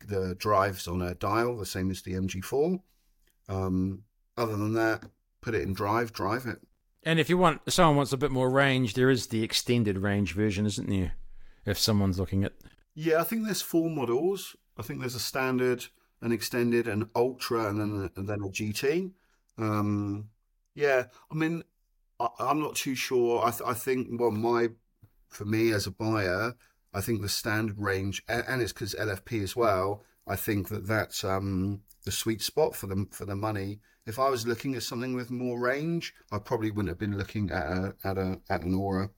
the 0.07 0.35
drives 0.35 0.87
on 0.87 1.01
a 1.01 1.15
dial, 1.15 1.57
the 1.57 1.65
same 1.65 1.89
as 1.89 2.01
the 2.01 2.13
MG4. 2.13 2.79
Um, 3.47 4.03
other 4.37 4.55
than 4.55 4.73
that, 4.73 5.03
put 5.41 5.55
it 5.55 5.61
in 5.61 5.73
drive, 5.73 6.13
drive 6.13 6.45
it. 6.45 6.59
And 7.05 7.19
if 7.19 7.29
you 7.29 7.37
want, 7.37 7.61
if 7.67 7.73
someone 7.73 7.95
wants 7.95 8.11
a 8.11 8.17
bit 8.17 8.31
more 8.31 8.49
range, 8.49 8.95
there 8.95 9.11
is 9.11 9.27
the 9.27 9.43
extended 9.43 9.99
range 9.99 10.33
version, 10.33 10.65
isn't 10.65 10.89
there? 10.89 11.13
If 11.65 11.79
someone's 11.79 12.19
looking 12.19 12.43
at 12.43 12.53
Yeah, 12.95 13.21
I 13.21 13.23
think 13.23 13.45
there's 13.45 13.61
four 13.61 13.89
models. 13.89 14.55
I 14.77 14.81
think 14.81 14.99
there's 14.99 15.15
a 15.15 15.19
standard, 15.19 15.85
an 16.21 16.31
extended, 16.31 16.87
an 16.87 17.09
ultra, 17.15 17.69
and 17.69 17.79
then 17.79 17.89
a, 17.89 18.19
and 18.19 18.27
then 18.27 18.41
a 18.41 18.49
GT. 18.49 19.11
Um, 19.57 20.29
yeah, 20.73 21.05
I 21.31 21.35
mean, 21.35 21.63
I, 22.19 22.27
I'm 22.39 22.59
not 22.59 22.75
too 22.75 22.95
sure. 22.95 23.45
I, 23.45 23.51
th- 23.51 23.67
I 23.67 23.73
think, 23.73 24.09
well, 24.19 24.31
my 24.31 24.69
for 25.29 25.45
me 25.45 25.71
as 25.71 25.85
a 25.85 25.91
buyer, 25.91 26.55
I 26.93 27.01
think 27.01 27.21
the 27.21 27.29
standard 27.29 27.79
range, 27.79 28.23
and, 28.27 28.43
and 28.47 28.61
it's 28.61 28.73
because 28.73 28.95
LFP 28.95 29.43
as 29.43 29.55
well. 29.55 30.03
I 30.27 30.35
think 30.35 30.69
that 30.69 30.87
that's 30.87 31.23
um, 31.23 31.81
the 32.05 32.11
sweet 32.11 32.41
spot 32.41 32.75
for 32.75 32.87
them 32.87 33.07
for 33.11 33.25
the 33.25 33.35
money. 33.35 33.79
If 34.05 34.19
I 34.19 34.29
was 34.29 34.47
looking 34.47 34.75
at 34.75 34.83
something 34.83 35.15
with 35.15 35.31
more 35.31 35.59
range, 35.59 36.13
I 36.31 36.37
probably 36.37 36.71
wouldn't 36.71 36.89
have 36.89 36.99
been 36.99 37.17
looking 37.17 37.51
at 37.51 37.65
a 37.65 37.95
at 38.03 38.17
a 38.17 38.39
at 38.49 38.61
an 38.63 38.75
Ora. 38.75 39.09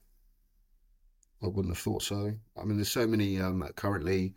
I 1.42 1.46
wouldn't 1.46 1.74
have 1.74 1.82
thought 1.82 2.02
so. 2.02 2.32
I 2.60 2.64
mean, 2.64 2.76
there's 2.76 2.90
so 2.90 3.06
many 3.06 3.40
um, 3.40 3.68
currently 3.76 4.34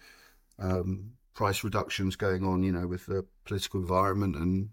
um, 0.59 1.13
price 1.33 1.63
reductions 1.63 2.15
going 2.15 2.43
on, 2.45 2.61
you 2.63 2.71
know, 2.71 2.85
with 2.85 3.07
the 3.07 3.25
political 3.45 3.79
environment 3.79 4.35
and 4.35 4.69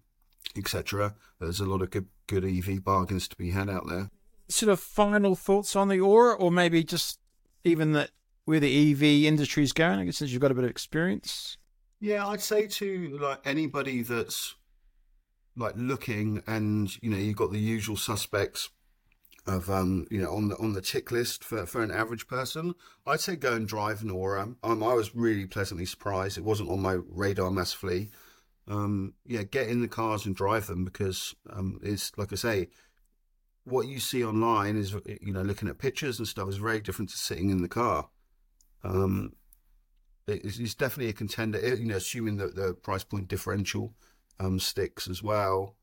etc. 0.56 1.14
There's 1.40 1.60
a 1.60 1.66
lot 1.66 1.82
of 1.82 1.90
good 1.90 2.06
good 2.26 2.44
EV 2.44 2.82
bargains 2.82 3.28
to 3.28 3.36
be 3.36 3.50
had 3.50 3.70
out 3.70 3.88
there. 3.88 4.10
sort 4.48 4.70
of 4.70 4.80
final 4.80 5.36
thoughts 5.36 5.76
on 5.76 5.88
the 5.88 6.00
Ora, 6.00 6.34
or 6.34 6.50
maybe 6.50 6.82
just 6.82 7.20
even 7.64 7.92
that 7.92 8.10
where 8.46 8.60
the 8.60 8.92
EV 8.92 9.02
industry 9.26 9.62
is 9.62 9.72
going. 9.72 10.00
I 10.00 10.04
guess 10.06 10.16
since 10.16 10.32
you've 10.32 10.40
got 10.40 10.50
a 10.50 10.54
bit 10.54 10.64
of 10.64 10.70
experience. 10.70 11.57
Yeah, 12.00 12.26
I'd 12.26 12.40
say 12.40 12.66
to 12.66 13.18
like 13.20 13.40
anybody 13.44 14.02
that's 14.02 14.54
like 15.56 15.74
looking 15.76 16.42
and 16.46 16.96
you 17.02 17.10
know 17.10 17.16
you've 17.16 17.36
got 17.36 17.50
the 17.50 17.58
usual 17.58 17.96
suspects 17.96 18.70
of 19.46 19.68
um 19.68 20.06
you 20.10 20.20
know 20.20 20.32
on 20.32 20.48
the 20.48 20.56
on 20.58 20.72
the 20.72 20.80
tick 20.80 21.10
list 21.10 21.42
for 21.42 21.66
for 21.66 21.82
an 21.82 21.90
average 21.90 22.28
person 22.28 22.74
i'd 23.08 23.18
say 23.18 23.34
go 23.34 23.54
and 23.54 23.66
drive 23.66 24.02
an 24.02 24.10
Ora 24.10 24.54
um, 24.62 24.82
i 24.84 24.92
was 24.92 25.16
really 25.16 25.46
pleasantly 25.46 25.86
surprised. 25.86 26.38
It 26.38 26.44
wasn't 26.44 26.70
on 26.70 26.80
my 26.80 26.98
radar 27.08 27.50
massively 27.50 28.10
um 28.68 29.14
yeah 29.26 29.42
get 29.42 29.68
in 29.68 29.80
the 29.80 29.88
cars 29.88 30.26
and 30.26 30.36
drive 30.36 30.68
them 30.68 30.84
because 30.84 31.34
um 31.50 31.80
it's 31.82 32.12
like 32.16 32.32
i 32.32 32.36
say 32.36 32.68
what 33.68 33.86
you 33.86 34.00
see 34.00 34.24
online 34.24 34.76
is 34.76 34.94
you 35.20 35.32
know 35.32 35.42
looking 35.42 35.68
at 35.68 35.78
pictures 35.78 36.18
and 36.18 36.28
stuff 36.28 36.48
is 36.48 36.56
very 36.56 36.80
different 36.80 37.10
to 37.10 37.16
sitting 37.16 37.50
in 37.50 37.62
the 37.62 37.68
car. 37.68 38.08
Um 38.82 39.32
it's, 40.28 40.58
it's 40.58 40.74
definitely 40.74 41.10
a 41.10 41.14
contender 41.14 41.58
you 41.76 41.86
know 41.86 41.96
assuming 41.96 42.36
that 42.36 42.54
the 42.54 42.74
price 42.74 43.04
point 43.04 43.28
differential 43.28 43.94
um 44.40 44.58
sticks 44.58 45.08
as 45.08 45.22
well. 45.22 45.76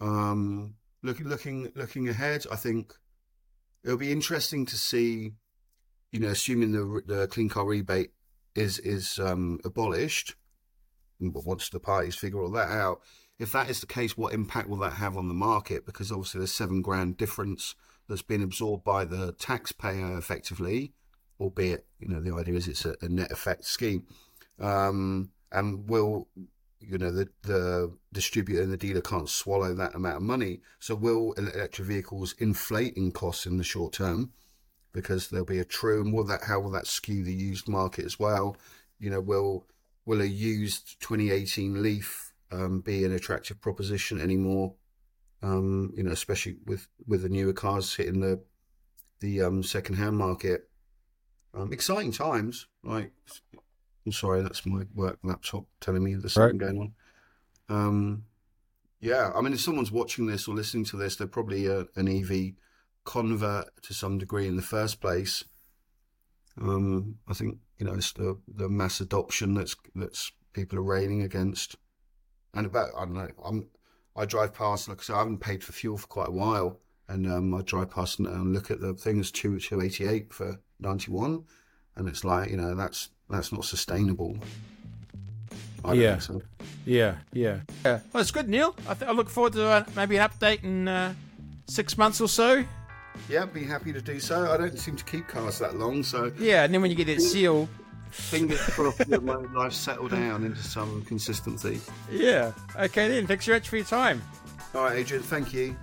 Um 0.00 0.74
looking 1.02 1.28
looking 1.28 1.70
looking 1.76 2.08
ahead 2.08 2.44
i 2.50 2.56
think 2.56 2.92
it'll 3.84 3.96
be 3.96 4.10
interesting 4.10 4.66
to 4.66 4.76
see 4.76 5.32
you 6.10 6.18
know 6.18 6.28
assuming 6.28 6.72
the 6.72 7.02
the 7.06 7.28
clean 7.28 7.48
car 7.48 7.64
rebate 7.64 8.10
is 8.56 8.78
is 8.80 9.20
um 9.20 9.60
abolished 9.64 10.34
but 11.20 11.46
once 11.46 11.68
the 11.68 11.78
parties 11.78 12.16
figure 12.16 12.42
all 12.42 12.50
that 12.50 12.70
out 12.70 13.00
if 13.38 13.52
that 13.52 13.68
is 13.68 13.80
the 13.80 13.86
case 13.86 14.16
what 14.16 14.32
impact 14.32 14.68
will 14.68 14.78
that 14.78 14.94
have 14.94 15.16
on 15.16 15.28
the 15.28 15.34
market? 15.34 15.84
Because 15.84 16.10
obviously 16.10 16.38
there's 16.38 16.52
seven 16.52 16.80
grand 16.80 17.16
difference 17.16 17.74
that's 18.08 18.22
been 18.22 18.42
absorbed 18.42 18.84
by 18.84 19.04
the 19.04 19.32
taxpayer 19.32 20.16
effectively 20.16 20.92
albeit 21.40 21.86
you 21.98 22.08
know 22.08 22.20
the 22.20 22.34
idea 22.34 22.54
is 22.54 22.68
it's 22.68 22.84
a, 22.84 22.94
a 23.02 23.08
net 23.08 23.30
effect 23.30 23.64
scheme 23.64 24.06
um 24.58 25.30
and 25.52 25.88
will 25.88 26.28
you 26.80 26.98
know 26.98 27.10
the 27.10 27.28
the 27.42 27.92
distributor 28.12 28.62
and 28.62 28.72
the 28.72 28.76
dealer 28.76 29.00
can't 29.00 29.28
swallow 29.28 29.74
that 29.74 29.94
amount 29.94 30.16
of 30.16 30.22
money. 30.22 30.60
So 30.78 30.94
will 30.94 31.32
electric 31.32 31.88
vehicles 31.88 32.34
inflate 32.38 32.96
in 32.96 33.12
costs 33.12 33.46
in 33.46 33.56
the 33.56 33.64
short 33.64 33.92
term 33.92 34.32
because 34.92 35.28
there'll 35.28 35.46
be 35.46 35.58
a 35.58 35.64
true 35.64 36.00
and 36.00 36.12
will 36.12 36.24
that 36.24 36.44
how 36.44 36.60
will 36.60 36.70
that 36.70 36.86
skew 36.86 37.24
the 37.24 37.34
used 37.34 37.68
market 37.68 38.04
as 38.04 38.18
well? 38.18 38.56
You 38.98 39.10
know, 39.10 39.20
will 39.20 39.66
will 40.04 40.20
a 40.20 40.26
used 40.26 41.00
2018 41.00 41.82
Leaf 41.82 42.32
um, 42.52 42.80
be 42.80 43.04
an 43.04 43.12
attractive 43.12 43.60
proposition 43.60 44.20
anymore? 44.20 44.74
Um, 45.42 45.92
you 45.96 46.02
know, 46.02 46.12
especially 46.12 46.56
with 46.66 46.88
with 47.06 47.22
the 47.22 47.28
newer 47.28 47.52
cars 47.52 47.94
hitting 47.94 48.20
the 48.20 48.40
the 49.20 49.42
um, 49.42 49.62
second 49.62 49.96
hand 49.96 50.16
market. 50.16 50.68
Um, 51.56 51.72
exciting 51.72 52.12
times. 52.12 52.66
Like, 52.84 53.12
I'm 54.04 54.12
sorry, 54.12 54.42
that's 54.42 54.66
my 54.66 54.82
work 54.94 55.18
laptop 55.22 55.64
telling 55.80 56.04
me 56.04 56.14
there's 56.14 56.34
something 56.34 56.58
right. 56.58 56.68
going 56.68 56.94
on. 57.68 57.76
Um, 57.76 58.24
yeah, 59.00 59.32
I 59.34 59.40
mean, 59.40 59.52
if 59.52 59.60
someone's 59.60 59.92
watching 59.92 60.26
this 60.26 60.46
or 60.46 60.54
listening 60.54 60.84
to 60.86 60.96
this, 60.96 61.16
they're 61.16 61.26
probably 61.26 61.66
a, 61.66 61.86
an 61.96 62.08
EV 62.08 62.52
convert 63.04 63.82
to 63.82 63.94
some 63.94 64.18
degree 64.18 64.46
in 64.46 64.56
the 64.56 64.62
first 64.62 65.00
place. 65.00 65.44
Um, 66.60 67.16
I 67.28 67.34
think 67.34 67.58
you 67.78 67.86
know 67.86 67.94
it's 67.94 68.12
the 68.12 68.38
the 68.48 68.68
mass 68.68 69.00
adoption 69.00 69.54
that's 69.54 69.76
that's 69.94 70.32
people 70.52 70.78
are 70.78 70.82
railing 70.82 71.22
against, 71.22 71.76
and 72.54 72.66
about 72.66 72.90
I 72.96 73.04
don't 73.04 73.14
know. 73.14 73.28
I'm 73.44 73.68
I 74.16 74.24
drive 74.24 74.54
past 74.54 74.88
like 74.88 75.00
I 75.00 75.02
said, 75.02 75.16
I 75.16 75.18
haven't 75.18 75.40
paid 75.40 75.62
for 75.62 75.72
fuel 75.72 75.98
for 75.98 76.06
quite 76.06 76.28
a 76.28 76.32
while, 76.32 76.80
and 77.08 77.30
um, 77.30 77.54
I 77.54 77.62
drive 77.62 77.90
past 77.90 78.18
and, 78.18 78.26
and 78.26 78.54
look 78.54 78.70
at 78.70 78.80
the 78.80 78.94
things 78.94 79.30
two 79.30 79.58
two 79.60 79.82
eighty 79.82 80.06
eight 80.06 80.32
for 80.32 80.58
ninety 80.80 81.10
one, 81.10 81.44
and 81.96 82.08
it's 82.08 82.24
like 82.24 82.50
you 82.50 82.56
know 82.56 82.74
that's 82.74 83.10
that's 83.30 83.52
not 83.52 83.64
sustainable. 83.64 84.36
yeah. 85.92 86.18
So. 86.18 86.40
yeah, 86.84 87.16
yeah, 87.32 87.60
yeah. 87.84 88.00
Well, 88.12 88.20
it's 88.20 88.30
good, 88.30 88.48
Neil. 88.48 88.74
I, 88.88 88.94
th- 88.94 89.08
I 89.08 89.12
look 89.12 89.28
forward 89.28 89.52
to 89.54 89.66
uh, 89.66 89.84
maybe 89.94 90.16
an 90.16 90.28
update 90.28 90.64
in 90.64 90.88
uh, 90.88 91.14
six 91.66 91.96
months 91.96 92.20
or 92.20 92.28
so. 92.28 92.64
Yeah, 93.28 93.46
be 93.46 93.64
happy 93.64 93.92
to 93.92 94.00
do 94.00 94.20
so. 94.20 94.50
I 94.52 94.56
don't 94.56 94.78
seem 94.78 94.96
to 94.96 95.04
keep 95.04 95.26
cars 95.26 95.58
that 95.58 95.76
long, 95.76 96.02
so 96.02 96.32
yeah. 96.38 96.64
And 96.64 96.74
then 96.74 96.82
when 96.82 96.90
you 96.90 96.96
get 96.96 97.08
it 97.08 97.20
sealed, 97.20 97.68
fingers 98.10 98.60
crossed 98.70 98.98
that 99.08 99.22
my 99.22 99.36
life 99.36 99.72
settle 99.72 100.08
down 100.08 100.44
into 100.44 100.62
some 100.62 101.02
consistency. 101.04 101.80
Yeah. 102.10 102.52
Okay 102.78 103.08
then. 103.08 103.26
Thanks 103.26 103.46
very 103.46 103.58
much 103.58 103.68
for 103.68 103.76
your 103.76 103.86
time. 103.86 104.22
All 104.74 104.84
right, 104.84 104.96
Adrian. 104.96 105.22
Thank 105.22 105.52
you. 105.54 105.76